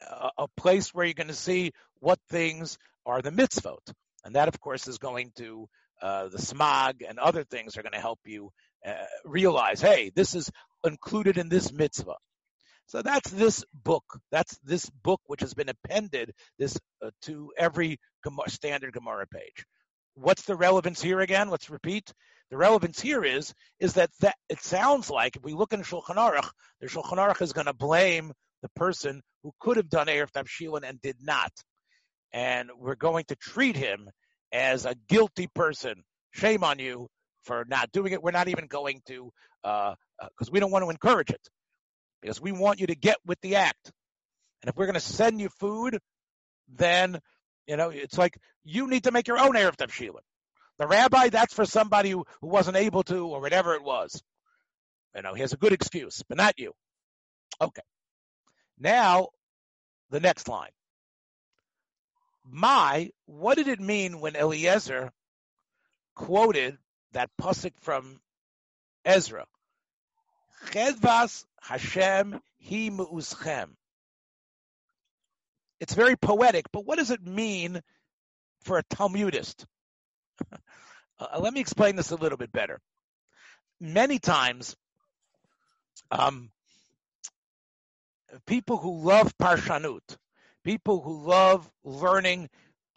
[0.00, 3.92] a, a place where you're going to see what things are the mitzvot.
[4.24, 5.68] And that, of course, is going to
[6.00, 8.50] uh, the smog and other things are going to help you
[8.86, 8.92] uh,
[9.24, 10.50] realize, hey, this is
[10.84, 12.16] included in this mitzvah.
[12.86, 14.04] So that's this book.
[14.30, 17.98] That's this book which has been appended this uh, to every
[18.48, 19.64] standard Gemara page.
[20.14, 21.48] What's the relevance here again?
[21.48, 22.12] Let's repeat.
[22.50, 26.16] The relevance here is is that, that it sounds like if we look in Shulchan
[26.16, 28.32] Aruch, the Shulchan Aruch is going to blame
[28.62, 31.52] the person who could have done Eruv Tavshilin and did not,
[32.32, 34.10] and we're going to treat him
[34.52, 36.02] as a guilty person.
[36.32, 37.08] Shame on you
[37.44, 38.22] for not doing it.
[38.22, 39.30] We're not even going to
[39.62, 41.48] because uh, uh, we don't want to encourage it
[42.20, 43.92] because we want you to get with the act.
[44.62, 45.98] And if we're going to send you food,
[46.68, 47.18] then
[47.66, 50.22] you know it's like you need to make your own eruv tavshilin.
[50.78, 54.20] The rabbi, that's for somebody who, who wasn't able to or whatever it was.
[55.14, 56.72] You know, he has a good excuse, but not you.
[57.60, 57.82] Okay.
[58.78, 59.28] Now,
[60.10, 60.70] the next line.
[62.44, 65.12] My, what did it mean when Eliezer
[66.14, 66.78] quoted
[67.12, 68.20] that pasuk from
[69.04, 69.46] Ezra?
[70.66, 73.70] Chedvas Hashem hi mu'uschem.
[75.80, 77.80] It's very poetic, but what does it mean
[78.62, 79.66] for a Talmudist?
[80.52, 82.80] uh, let me explain this a little bit better.
[83.80, 84.76] Many times,
[86.10, 86.50] um,
[88.46, 90.16] people who love Parshanut,
[90.64, 92.48] people who love learning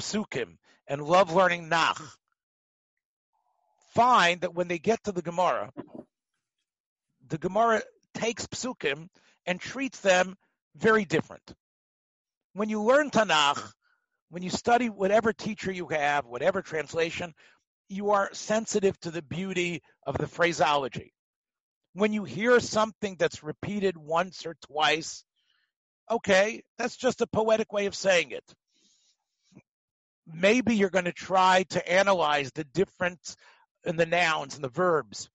[0.01, 2.01] Psukim and love learning Nach,
[3.93, 5.71] find that when they get to the Gemara,
[7.27, 7.81] the Gemara
[8.13, 9.09] takes psukim
[9.45, 10.35] and treats them
[10.75, 11.53] very different.
[12.53, 13.61] When you learn Tanakh,
[14.29, 17.33] when you study whatever teacher you have, whatever translation,
[17.89, 21.13] you are sensitive to the beauty of the phraseology.
[21.93, 25.23] When you hear something that's repeated once or twice,
[26.09, 28.43] okay, that's just a poetic way of saying it.
[30.27, 33.35] Maybe you're going to try to analyze the difference
[33.83, 35.29] in the nouns and the verbs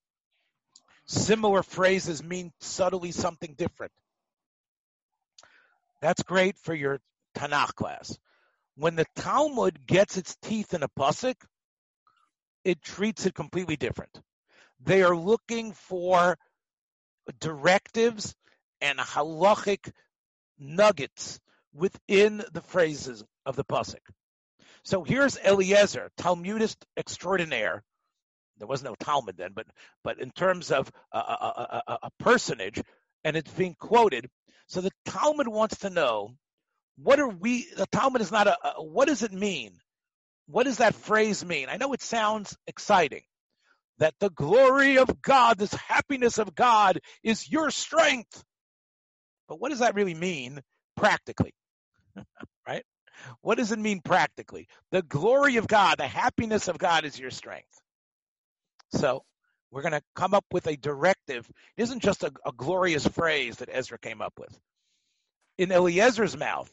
[1.10, 3.92] similar phrases mean subtly something different.
[6.00, 7.00] That's great for your
[7.36, 8.16] Tanakh class.
[8.76, 11.34] When the Talmud gets its teeth in a pasuk,
[12.64, 14.20] it treats it completely different.
[14.82, 16.38] They are looking for
[17.40, 18.34] directives
[18.80, 19.92] and halachic
[20.60, 21.40] nuggets
[21.72, 24.00] within the phrases of the pasuk.
[24.84, 27.82] So here's Eliezer, Talmudist extraordinaire,
[28.58, 29.66] there was no Talmud then, but
[30.04, 32.80] but in terms of a, a, a, a personage,
[33.24, 34.28] and it's being quoted.
[34.68, 36.34] So the Talmud wants to know
[36.96, 37.66] what are we?
[37.76, 39.72] The Talmud is not a, what does it mean?
[40.46, 41.68] What does that phrase mean?
[41.68, 43.22] I know it sounds exciting
[43.98, 48.44] that the glory of God, this happiness of God, is your strength.
[49.50, 50.60] But what does that really mean
[50.96, 51.52] practically?
[52.66, 52.84] right?
[53.40, 54.68] What does it mean practically?
[54.92, 57.82] The glory of God, the happiness of God is your strength.
[58.92, 59.24] So
[59.72, 61.50] we're going to come up with a directive.
[61.76, 64.56] It isn't just a, a glorious phrase that Ezra came up with.
[65.58, 66.70] In Eliezer's mouth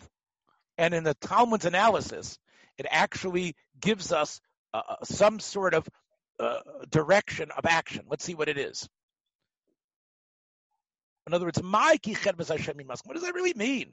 [0.77, 2.37] and in the Talmud's analysis,
[2.77, 4.39] it actually gives us
[4.75, 5.89] uh, uh some sort of
[6.39, 6.59] uh,
[6.91, 8.05] direction of action.
[8.07, 8.87] Let's see what it is.
[11.27, 13.91] In other words, my What does that really mean?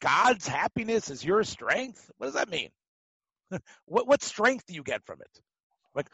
[0.00, 2.10] God's happiness is your strength?
[2.16, 2.70] What does that mean?
[3.84, 5.42] what, what strength do you get from it?
[5.94, 6.06] Like,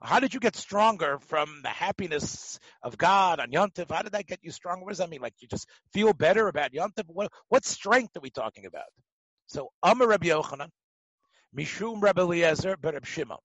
[0.00, 3.90] how did you get stronger from the happiness of God on Yontif?
[3.90, 4.84] How did that get you stronger?
[4.84, 5.20] What does that mean?
[5.20, 7.04] Like, you just feel better about Yontif?
[7.08, 8.86] What, what strength are we talking about?
[9.46, 10.68] So, Amar Rabbi Yochanan,
[11.56, 13.38] Mishum Rabbi Eliezer, Rabbi Shimon.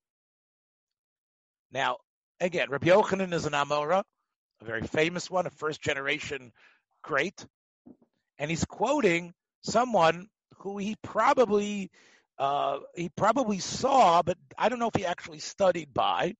[1.71, 1.97] Now,
[2.39, 4.03] again, Rabbi Yochanan is an Amora,
[4.62, 6.52] a very famous one, a first generation
[7.04, 7.46] great,
[8.39, 11.91] and he's quoting someone who he probably
[12.39, 16.36] uh, he probably saw, but I don't know if he actually studied by.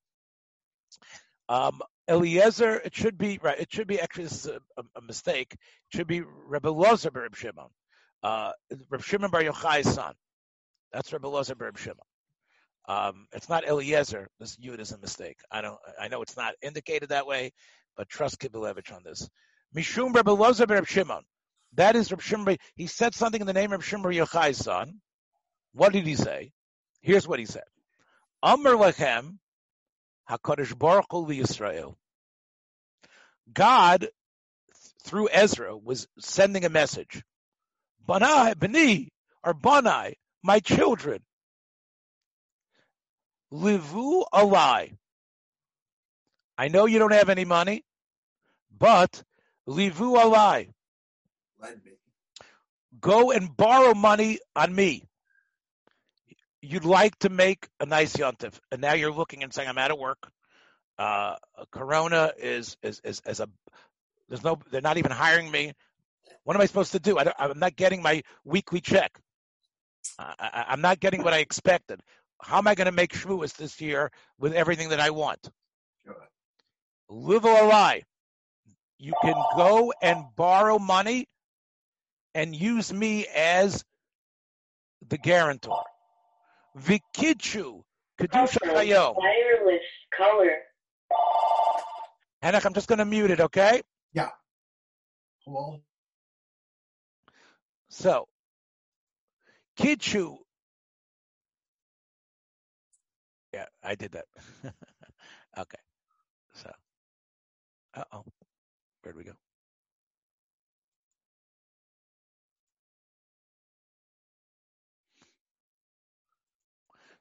[1.48, 3.58] Um, Eliezer, it should be right.
[3.58, 5.52] It should be actually this is a, a mistake.
[5.52, 7.68] It should be Rebbe Lozer Bar Shimon,
[8.22, 8.52] uh,
[9.00, 10.14] Shimon Bar Yochai's son.
[10.92, 11.96] That's Rebbe Lozer Bar Shimon.
[12.88, 14.28] Um, it's not Eliezer.
[14.40, 15.38] This yud is a mistake.
[15.50, 15.78] I don't.
[16.00, 17.52] I know it's not indicated that way,
[17.98, 19.28] but trust Kivelevitz on this.
[19.76, 21.22] Mishum Rebbe Lozer Bar Shimon.
[21.74, 22.56] That is Reb Shimon.
[22.76, 25.00] He said something in the name of Shimon Yochai's son.
[25.74, 26.52] What did he say?
[27.02, 27.64] Here's what he said.
[28.42, 29.38] Amr lechem
[30.30, 31.96] Hakadosh Baruch Hu Yisrael.
[33.52, 34.08] God,
[35.02, 37.22] through Ezra, was sending a message.
[38.08, 39.10] Banai, Bani,
[39.42, 41.20] or Banai, my children,
[43.52, 44.96] livu alai.
[46.56, 47.84] I know you don't have any money,
[48.78, 49.22] but
[49.68, 50.70] livu alai.
[53.00, 55.04] Go and borrow money on me.
[56.60, 59.92] You'd like to make a nice yontif, and now you're looking and saying, "I'm out
[59.92, 60.30] of work.
[60.98, 61.36] Uh,
[61.70, 63.48] Corona is is, is is a
[64.28, 65.72] there's no they're not even hiring me.
[66.44, 67.18] What am I supposed to do?
[67.18, 69.20] I am not getting my weekly check.
[70.18, 72.00] I, am not getting what I expected.
[72.42, 75.50] How am I going to make Shavuos this year with everything that I want?
[77.10, 78.02] Livu alai.
[78.98, 81.28] You can go and borrow money
[82.34, 83.84] and use me as
[85.08, 85.84] the guarantor.
[86.76, 87.82] Vikichu,
[88.20, 89.14] Kedusha Hayom.
[89.16, 89.80] Wireless
[90.16, 90.58] color.
[92.42, 93.82] Henach, I'm just going to mute it, okay?
[94.12, 94.30] Yeah.
[95.44, 95.80] Hello?
[97.88, 98.26] So,
[99.78, 100.38] Kichu.
[103.54, 104.26] Yeah, I did that.
[105.58, 105.78] okay.
[106.54, 106.70] So,
[107.94, 108.24] uh oh.
[109.08, 109.32] Where'd we go?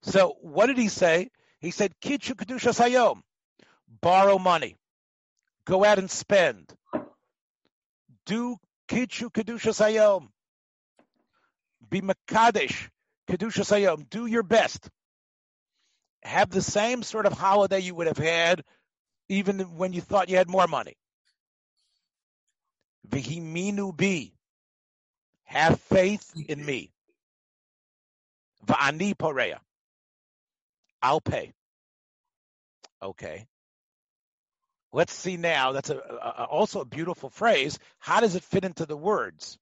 [0.02, 1.30] So what did he say?
[1.62, 3.22] He said, Kichu Kedusha Sayom,
[4.02, 4.76] borrow money,
[5.64, 6.70] go out and spend.
[8.26, 8.58] Do
[8.90, 10.28] Kichu Kedusha Sayom,
[11.90, 12.90] be Makadesh
[13.30, 14.90] Kedusha Sayom, do your best.
[16.24, 18.66] Have the same sort of holiday you would have had
[19.30, 20.98] even when you thought you had more money.
[23.10, 24.32] Vihiminu bi,
[25.46, 26.92] have faith in me.
[28.66, 29.60] Va'ani poreya.
[31.02, 31.54] I'll pay.
[33.02, 33.48] Okay.
[34.92, 35.74] Let's see now.
[35.74, 37.78] That's a, a, also a beautiful phrase.
[38.00, 39.58] How does it fit into the words?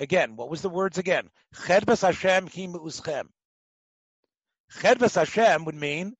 [0.00, 1.28] Again, what was the words again?
[1.54, 3.28] Chedves Hashem hi u'schem.
[5.14, 6.14] Hashem would mean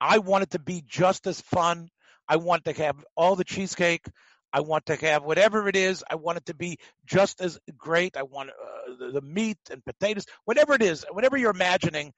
[0.00, 1.90] I want it to be just as fun.
[2.28, 4.06] I want to have all the cheesecake.
[4.52, 6.02] I want to have whatever it is.
[6.10, 8.16] I want it to be just as great.
[8.16, 12.12] I want uh, the, the, meat and potatoes, whatever it is, whatever you're imagining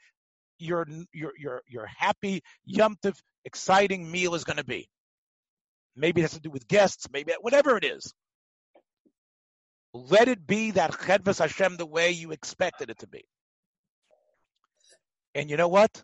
[0.59, 4.89] your your your your happy yumtiv exciting meal is going to be.
[5.95, 8.15] Maybe it has to do with guests, maybe whatever it is.
[9.93, 13.25] Let it be that chedvas Hashem the way you expected it to be.
[15.35, 16.03] And you know what?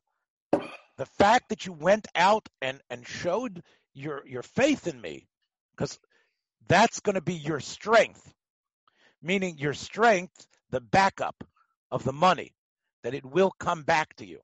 [0.53, 3.63] The fact that you went out and, and showed
[3.95, 5.27] your your faith in me,
[5.77, 5.99] because
[6.69, 8.33] that's going to be your strength,
[9.23, 11.43] meaning your strength, the backup
[11.91, 12.53] of the money,
[13.03, 14.41] that it will come back to you.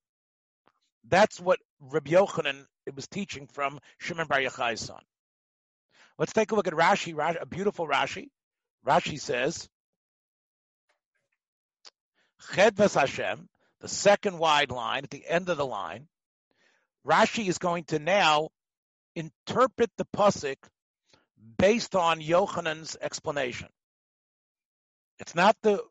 [1.08, 2.64] That's what Rabbi Yochanan
[2.94, 5.02] was teaching from Shimon Bar Yochai's son.
[6.18, 8.28] Let's take a look at Rashi, Rashi, a beautiful Rashi.
[8.86, 9.68] Rashi says,
[12.52, 13.48] Chedvas Hashem,
[13.80, 16.06] the second wide line at the end of the line.
[17.06, 18.48] Rashi is going to now
[19.14, 20.56] interpret the pasuk
[21.58, 23.68] based on Yochanan's explanation.
[25.18, 25.82] It's not the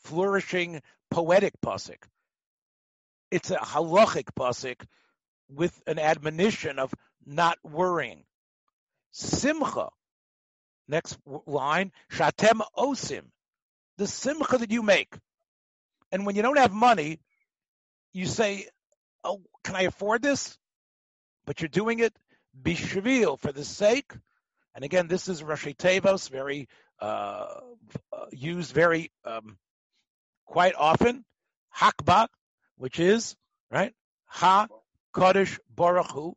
[0.00, 2.02] flourishing poetic pasuk.
[3.30, 4.80] It's a halachic pasuk
[5.48, 6.92] with an admonition of
[7.24, 8.24] not worrying.
[9.12, 9.88] Simcha.
[10.86, 13.24] Next line, shatem osim.
[13.98, 15.14] The simcha that you make.
[16.10, 17.20] And when you don't have money,
[18.12, 18.66] you say,
[19.22, 20.56] oh, can I afford this?
[21.44, 22.14] But you're doing it
[22.60, 24.12] bishvil for the sake.
[24.78, 26.68] And again, this is Roshei Tevos, very
[27.00, 27.48] uh,
[28.30, 29.58] used very um,
[30.46, 31.24] quite often.
[31.76, 32.28] Hakba,
[32.76, 33.34] which is
[33.72, 33.92] right
[34.26, 34.68] Ha
[35.12, 36.36] Kodesh Baruch Hu,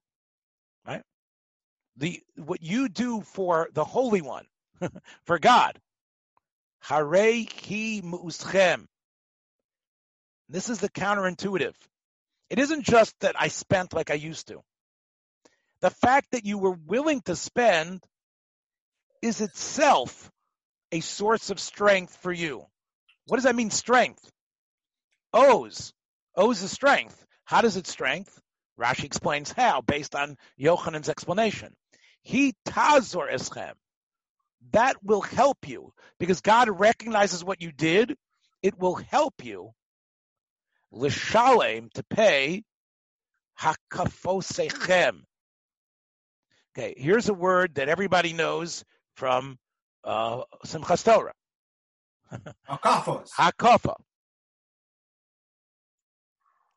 [0.87, 1.03] right?
[1.97, 4.47] The what you do for the Holy One,
[5.25, 5.79] for God.
[6.79, 8.87] Hare ki mu'uschem.
[10.49, 11.75] This is the counterintuitive.
[12.49, 14.63] It isn't just that I spent like I used to.
[15.81, 18.03] The fact that you were willing to spend
[19.21, 20.31] is itself
[20.91, 22.65] a source of strength for you.
[23.27, 24.29] What does that mean, strength?
[25.33, 25.93] O's.
[26.35, 27.25] O's is strength.
[27.45, 28.39] How does it strength?
[28.79, 31.73] Rashi explains how, based on Yochanan's explanation.
[32.21, 33.73] He tazor eschem.
[34.71, 38.15] That will help you because God recognizes what you did.
[38.61, 39.71] It will help you
[40.91, 42.63] l'shalem to pay
[43.59, 45.21] hakafosechem.
[46.77, 48.83] Okay, here's a word that everybody knows
[49.21, 49.59] from
[50.03, 51.33] uh, Simchas Torah.
[52.67, 53.29] Hakafos.
[53.37, 53.93] Hakafa.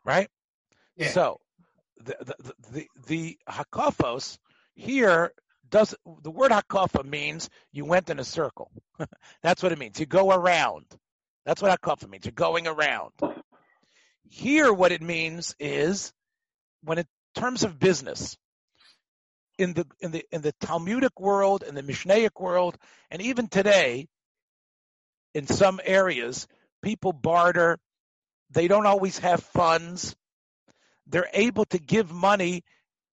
[0.04, 0.28] Right?
[0.94, 1.08] Yeah.
[1.08, 1.40] So
[2.04, 4.36] the the the, the hakafos
[4.74, 5.32] here
[5.70, 8.70] does the word hakafa means you went in a circle.
[9.42, 9.98] That's what it means.
[9.98, 10.84] You go around.
[11.46, 12.26] That's what hakafa means.
[12.26, 13.12] You're going around.
[14.28, 16.12] Here, what it means is
[16.82, 18.36] when in terms of business,
[19.58, 22.76] in the in the in the Talmudic world, in the Mishnaic world,
[23.10, 24.08] and even today,
[25.34, 26.46] in some areas,
[26.82, 27.78] people barter.
[28.50, 30.14] They don't always have funds.
[31.06, 32.62] They're able to give money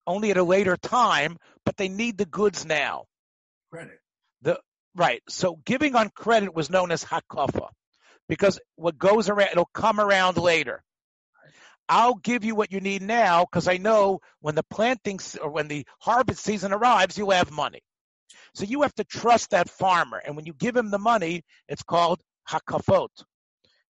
[0.05, 3.05] only at a later time, but they need the goods now.
[3.71, 3.99] Credit.
[4.41, 4.59] The
[4.95, 5.21] right.
[5.29, 7.69] So giving on credit was known as hakafa,
[8.27, 10.83] because what goes around, it'll come around later.
[11.93, 15.67] I'll give you what you need now because I know when the planting or when
[15.67, 17.81] the harvest season arrives, you'll have money.
[18.55, 20.21] So you have to trust that farmer.
[20.25, 23.09] And when you give him the money, it's called hakafot,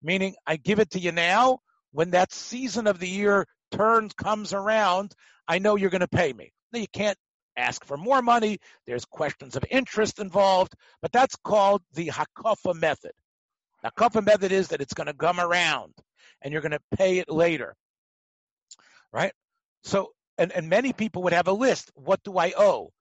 [0.01, 1.59] meaning I give it to you now.
[1.91, 5.13] When that season of the year turns, comes around,
[5.47, 6.51] I know you're going to pay me.
[6.73, 7.19] Now you can't
[7.55, 8.57] ask for more money.
[8.87, 10.73] There's questions of interest involved,
[11.03, 13.11] but that's called the hakafa method.
[13.83, 15.93] The hakafa method is that it's going to come around
[16.41, 17.75] and you're going to pay it later
[19.11, 19.33] right?
[19.83, 21.91] So, and, and many people would have a list.
[21.95, 22.91] What do I owe?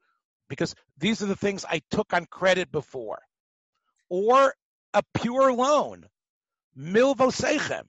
[0.48, 3.20] Because these are the things I took on credit before.
[4.08, 4.54] Or
[4.92, 6.06] a pure loan.
[6.76, 7.84] Milvosechem.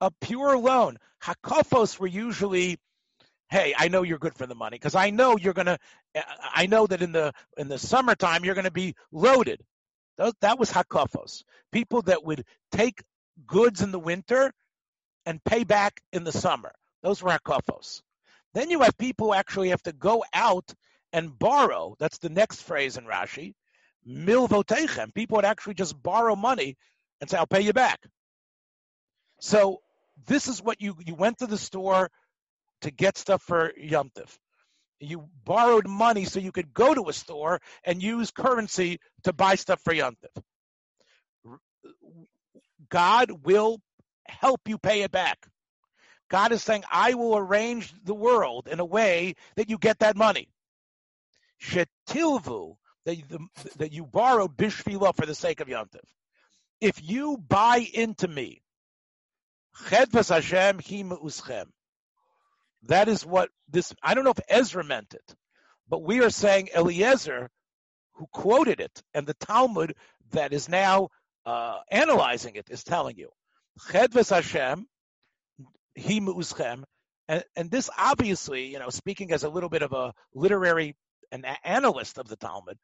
[0.00, 0.98] A pure loan.
[1.22, 2.78] Hakofos were usually,
[3.48, 5.78] hey, I know you're good for the money because I know you're gonna.
[6.42, 9.62] I know that in the in the summertime you're gonna be loaded.
[10.40, 11.44] That was hakofos.
[11.70, 13.02] People that would take
[13.46, 14.52] goods in the winter
[15.24, 16.72] and pay back in the summer.
[17.02, 18.02] Those were hakafos.
[18.54, 20.74] Then you have people who actually have to go out
[21.12, 21.96] and borrow.
[21.98, 23.54] That's the next phrase in Rashi.
[24.06, 25.14] Milvotechem.
[25.14, 26.76] People would actually just borrow money
[27.20, 28.00] and say, I'll pay you back.
[29.40, 29.80] So
[30.26, 32.10] this is what you, you went to the store
[32.82, 34.10] to get stuff for Yom
[35.00, 39.54] You borrowed money so you could go to a store and use currency to buy
[39.54, 40.16] stuff for Yom
[42.88, 43.80] God will
[44.26, 45.38] help you pay it back.
[46.32, 50.16] God is saying, I will arrange the world in a way that you get that
[50.16, 50.48] money.
[51.62, 53.18] Shetilvu, that,
[53.76, 56.00] that you borrow bishvila for the sake of Yontif.
[56.80, 58.62] If you buy into me,
[59.88, 60.80] chedvas Hashem.
[62.84, 65.34] That is what this, I don't know if Ezra meant it,
[65.86, 67.50] but we are saying Eliezer,
[68.14, 69.94] who quoted it, and the Talmud
[70.30, 71.10] that is now
[71.44, 73.28] uh, analyzing it is telling you.
[73.90, 74.86] Chedvas Hashem,
[75.94, 76.84] he mu'uzchem.
[77.28, 80.96] And, and this obviously, you know, speaking as a little bit of a literary
[81.32, 82.78] an analyst of the Talmud,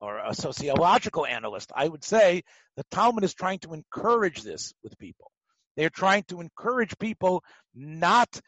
[0.00, 2.42] or a sociological analyst, I would say
[2.76, 5.32] the Talmud is trying to encourage this with people.
[5.76, 7.42] They're trying to encourage people
[7.74, 8.40] not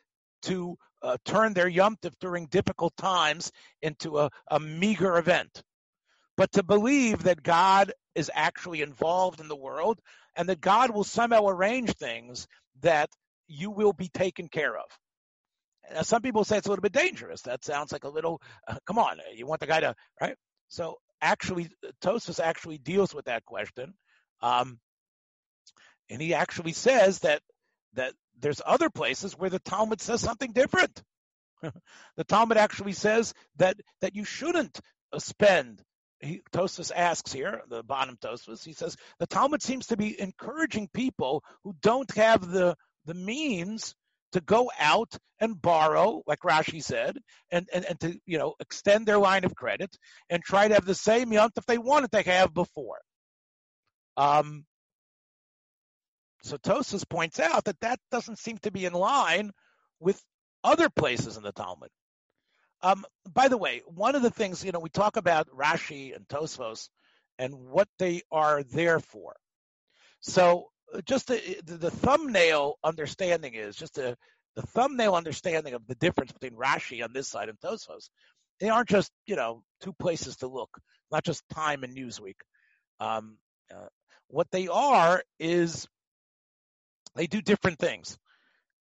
[0.43, 3.51] to uh, turn their Yom Tif during difficult times
[3.83, 5.63] into a, a meager event,
[6.37, 10.01] but to believe that God is actually involved in the world
[10.37, 12.47] and that God will somehow arrange things
[12.83, 13.11] that
[13.51, 14.87] you will be taken care of.
[15.93, 17.43] Now, some people say it's a little bit dangerous.
[17.43, 20.37] That sounds like a little, uh, come on, you want the guy to, right?
[20.69, 21.69] So actually,
[22.03, 23.95] Tosfos actually deals with that question.
[24.41, 24.79] Um,
[26.09, 27.43] and he actually says that
[27.95, 31.03] that there's other places where the Talmud says something different.
[31.63, 34.81] the Talmud actually says that that you shouldn't
[35.13, 35.83] uh, spend.
[36.21, 40.89] He, Tosfos asks here, the bottom Tosfos, he says the Talmud seems to be encouraging
[40.93, 42.77] people who don't have the
[43.07, 43.95] the means
[44.33, 47.19] to go out and borrow, like Rashi said,
[47.51, 49.97] and, and, and to you know extend their line of credit
[50.29, 53.01] and try to have the same yunt if they wanted to have before.
[54.17, 54.65] Um,
[56.43, 59.51] so Tosfos points out that that doesn't seem to be in line
[59.99, 60.21] with
[60.65, 61.91] other places in the Talmud.
[62.83, 66.27] Um, by the way, one of the things, you know, we talk about Rashi and
[66.29, 66.89] Tosfos
[67.39, 69.37] and what they are there for.
[70.21, 70.70] So
[71.05, 74.17] just the, the thumbnail understanding is just a,
[74.57, 78.11] the thumbnail understanding of the difference between Rashi on this side and Tosfos.
[78.59, 80.71] They aren't just, you know, two places to look,
[81.11, 82.37] not just Time and Newsweek.
[82.99, 83.39] Um,
[83.75, 83.87] uh,
[84.29, 85.89] what they are is
[87.15, 88.19] they do different things.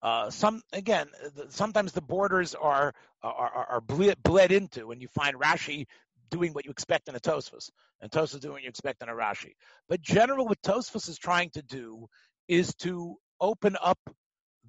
[0.02, 1.08] Uh, some again,
[1.50, 5.88] sometimes the borders are are, are bled, bled into, and you find Rashi
[6.30, 7.70] doing what you expect in a Tosfos,
[8.02, 9.54] and Tosfos doing what you expect in a Rashi.
[9.88, 12.08] But general, what Tosfos is trying to do
[12.48, 14.00] is to open up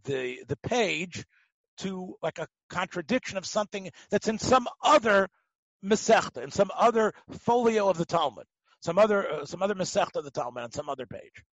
[0.04, 1.24] the the page
[1.78, 5.28] to like a contradiction of something that's in some other
[5.84, 8.46] Masechta, in some other folio of the Talmud,
[8.80, 11.44] some other uh, some other Masechta of the Talmud on some other page.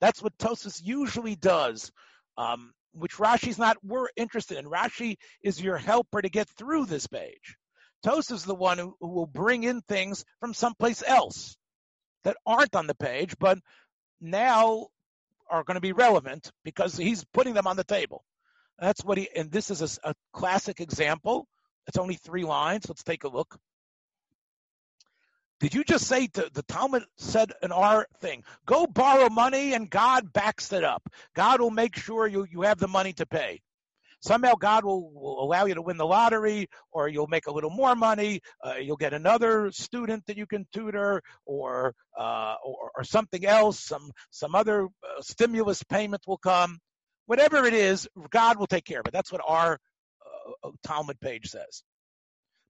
[0.00, 1.92] That's what Tosfos usually does,
[2.36, 4.66] um, which Rashi's not we're interested in.
[4.66, 7.56] Rashi is your helper to get through this page.
[8.04, 11.56] Tosfos is the one who, who will bring in things from someplace else
[12.24, 13.58] that aren't on the page, but
[14.20, 14.88] now
[15.50, 18.24] are going to be relevant because he's putting them on the table.
[18.78, 21.46] That's what he, and this is a, a classic example.
[21.86, 22.86] It's only three lines.
[22.88, 23.56] Let's take a look.
[25.60, 29.88] Did you just say to, the Talmud said an R thing, go borrow money and
[29.88, 31.08] God backs it up.
[31.34, 33.62] God will make sure you, you have the money to pay.
[34.24, 37.68] Somehow God will, will allow you to win the lottery or you'll make a little
[37.68, 38.40] more money.
[38.64, 43.78] Uh, you'll get another student that you can tutor or, uh, or, or, something else.
[43.80, 46.78] Some, some other uh, stimulus payment will come.
[47.26, 49.12] Whatever it is, God will take care of it.
[49.12, 49.78] That's what our
[50.64, 51.82] uh, Talmud page says.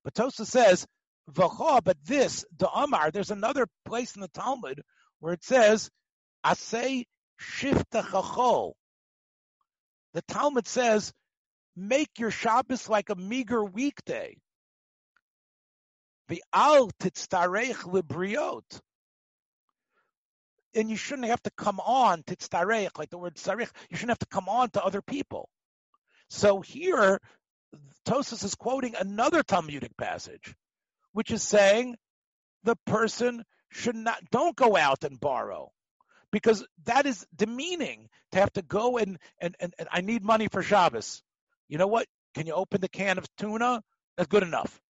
[0.02, 0.84] But Tosa says
[1.30, 4.82] V'cha, but this, the Amar, there's another place in the Talmud
[5.20, 5.88] where it says,
[6.42, 7.04] "I Asay
[7.40, 8.72] shifta chachol.
[10.14, 11.12] The Talmud says,
[11.76, 14.36] make your Shabbos like a meager weekday.
[16.28, 18.80] The V'al titztarech libriot.
[20.74, 24.18] And you shouldn't have to come on titztarech, like the word tzarech, you shouldn't have
[24.20, 25.48] to come on to other people.
[26.30, 27.20] So here,
[28.06, 30.54] Tosfos is quoting another Talmudic passage
[31.14, 31.96] which is saying
[32.64, 35.70] the person should not don't go out and borrow
[36.30, 40.48] because that is demeaning to have to go and and, and, and I need money
[40.48, 41.22] for Shabbos.
[41.68, 42.06] You know what?
[42.34, 43.82] Can you open the can of tuna?
[44.16, 44.80] That's good enough.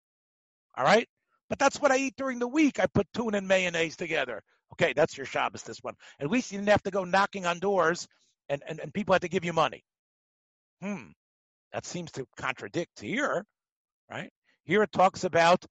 [0.76, 1.06] All right?
[1.48, 2.80] But that's what I eat during the week.
[2.80, 4.42] I put tuna and mayonnaise together.
[4.72, 5.94] Okay, that's your Shabbos, this one.
[6.18, 8.08] At least you didn't have to go knocking on doors
[8.48, 9.84] and, and, and people had to give you money.
[10.82, 11.12] Hmm.
[11.72, 13.44] That seems to contradict here,
[14.10, 14.30] right?
[14.64, 15.64] Here it talks about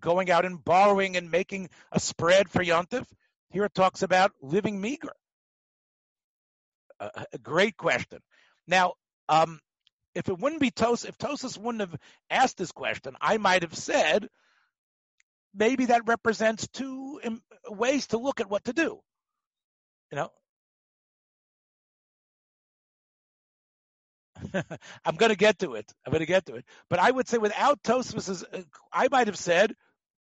[0.00, 3.06] going out and borrowing and making a spread for Yontif.
[3.50, 5.12] Here it talks about living meager.
[7.00, 8.18] A, a great question.
[8.66, 8.94] Now,
[9.28, 9.60] um,
[10.14, 11.96] if it wouldn't be Tos, if Tosfos wouldn't have
[12.30, 14.28] asked this question, I might have said
[15.54, 17.20] maybe that represents two
[17.68, 19.00] ways to look at what to do.
[20.10, 20.30] You know,
[25.04, 25.92] I'm going to get to it.
[26.06, 26.64] I'm going to get to it.
[26.90, 28.62] But I would say without Tosfos, uh,
[28.92, 29.74] I might have said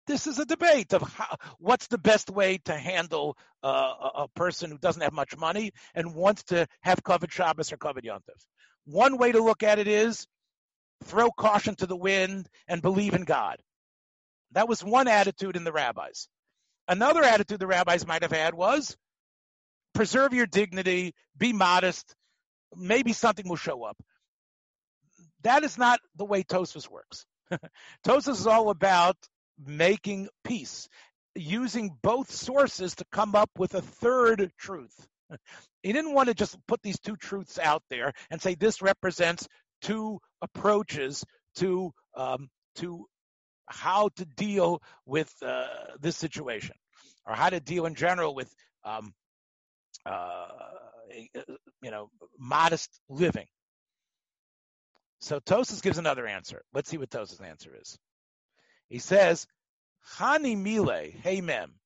[0.07, 4.70] this is a debate of how, what's the best way to handle uh, a, person
[4.70, 8.44] who doesn't have much money and wants to have covered Shabbos or covered Yontif.
[8.84, 10.26] One way to look at it is
[11.05, 13.59] throw caution to the wind and believe in God.
[14.53, 16.28] That was one attitude in the rabbis.
[16.88, 18.96] Another attitude the rabbis might have had was
[19.94, 22.14] preserve your dignity, be modest,
[22.74, 23.96] maybe something will show up.
[25.42, 27.26] That is not the way Tosfos works.
[28.05, 29.16] Tosfos is all about
[29.59, 30.88] making peace,
[31.34, 34.94] using both sources to come up with a third truth.
[35.82, 39.48] He didn't want to just put these two truths out there and say this represents
[39.80, 41.24] two approaches
[41.57, 43.07] to um, to
[43.66, 45.66] how to deal with uh,
[46.00, 46.76] this situation,
[47.26, 48.53] or how to deal in general with
[48.84, 49.12] um,
[50.07, 50.46] uh,
[51.82, 53.46] you know modest living.
[55.20, 56.62] So Tosfos gives another answer.
[56.74, 57.96] Let's see what Tosfos' answer is.
[58.93, 59.47] He says,
[60.18, 61.76] Hani Mile, hey mem,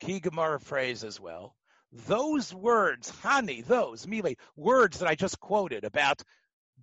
[0.00, 1.54] key Gemara phrase as well.
[1.92, 6.20] those words, hani, those, mile, words that I just quoted about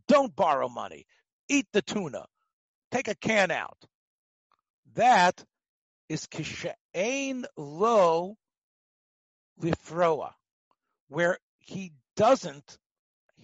[0.08, 1.06] don't borrow money,
[1.50, 2.26] eat the tuna,
[2.90, 3.78] take a can out.
[4.96, 5.44] That
[6.08, 8.38] is kishain lo
[9.62, 10.32] lifroa,
[11.10, 12.78] where he doesn't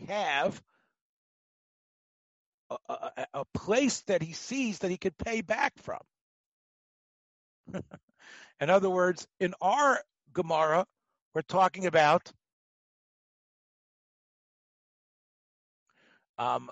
[0.08, 0.64] have
[2.90, 6.00] a, a, place that he sees that he could pay back from.
[8.60, 10.00] in other words, in our
[10.34, 10.86] Gemara,
[11.34, 12.32] we're talking about
[16.38, 16.70] um,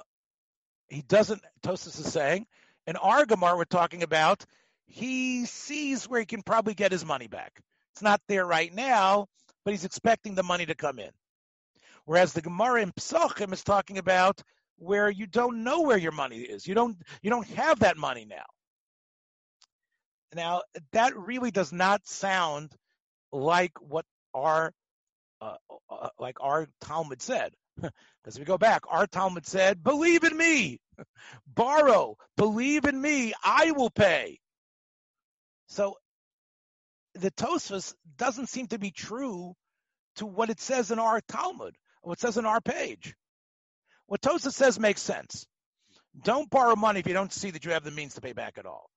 [0.89, 2.45] he doesn't, Tosis is saying,
[2.88, 4.45] in our Gemara, we're talking about
[4.86, 7.62] he sees where he can probably get his money back.
[7.93, 9.28] It's not there right now,
[9.64, 11.12] but he's expecting the money to come in.
[12.06, 14.41] Whereas the Gemara in Psachim is talking about
[14.82, 16.67] where you don't know where your money is.
[16.67, 18.45] You don't you don't have that money now.
[20.34, 20.61] Now
[20.91, 22.71] that really does not sound
[23.32, 24.73] like what our
[25.39, 25.55] uh,
[25.89, 27.53] uh, like our Talmud said.
[28.23, 30.79] Because we go back, our Talmud said, "Believe in me,
[31.47, 34.38] borrow, believe in me, I will pay."
[35.69, 35.95] So
[37.15, 39.55] the Tosfos doesn't seem to be true
[40.17, 43.15] to what it says in our Talmud, what it says in our page.
[44.12, 45.47] What Tosfos says makes sense.
[46.22, 48.57] Don't borrow money if you don't see that you have the means to pay back
[48.57, 48.89] at all.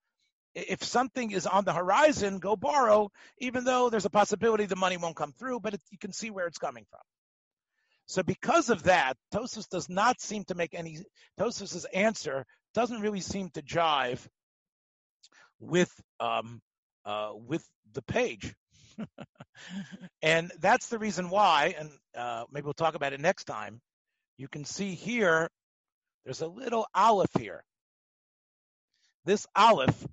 [0.57, 4.97] If something is on the horizon, go borrow, even though there's a possibility the money
[4.97, 6.99] won't come through, but it, you can see where it's coming from.
[8.07, 10.99] So because of that, Tosfos does not seem to make any,
[11.39, 12.45] Tosfos's answer
[12.75, 14.27] doesn't really seem to jive
[15.61, 16.61] with um,
[17.05, 18.53] uh, with the page.
[20.23, 23.81] and that's the reason why, and uh, maybe we'll talk about it next time.
[24.37, 25.49] You can see here,
[26.25, 27.63] there's a little aleph here.
[29.25, 30.07] This aleph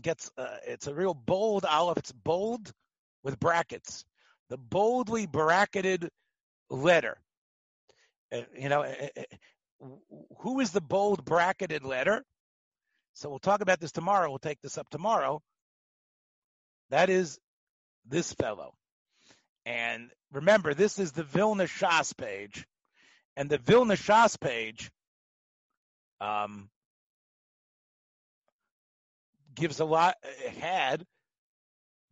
[0.00, 1.98] gets, uh, it's a real bold aleph.
[1.98, 2.70] It's bold
[3.22, 4.04] with brackets.
[4.50, 6.08] The boldly bracketed
[6.70, 7.18] letter.
[8.32, 9.86] Uh, you know, uh, uh,
[10.38, 12.22] who is the bold bracketed letter?
[13.14, 14.28] So we'll talk about this tomorrow.
[14.28, 15.40] We'll take this up tomorrow.
[16.90, 17.38] That is
[18.06, 18.74] this fellow.
[19.64, 22.66] And remember, this is the Vilna Shas page.
[23.36, 24.90] And the Vilna Shas page
[26.20, 26.70] um,
[29.54, 30.16] gives a lot,
[30.58, 31.04] had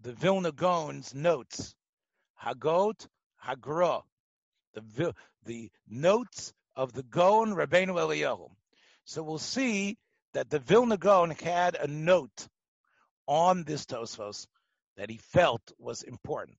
[0.00, 1.74] the Vilna Gaon's notes.
[2.42, 3.06] Hagot,
[3.44, 4.02] Hagra.
[4.74, 5.14] The,
[5.44, 8.50] the notes of the Gaon Rabbeinu Eliyahu.
[9.04, 9.96] So we'll see
[10.32, 12.48] that the Vilna Gaon had a note
[13.26, 14.46] on this Tosfos
[14.96, 16.58] that he felt was important.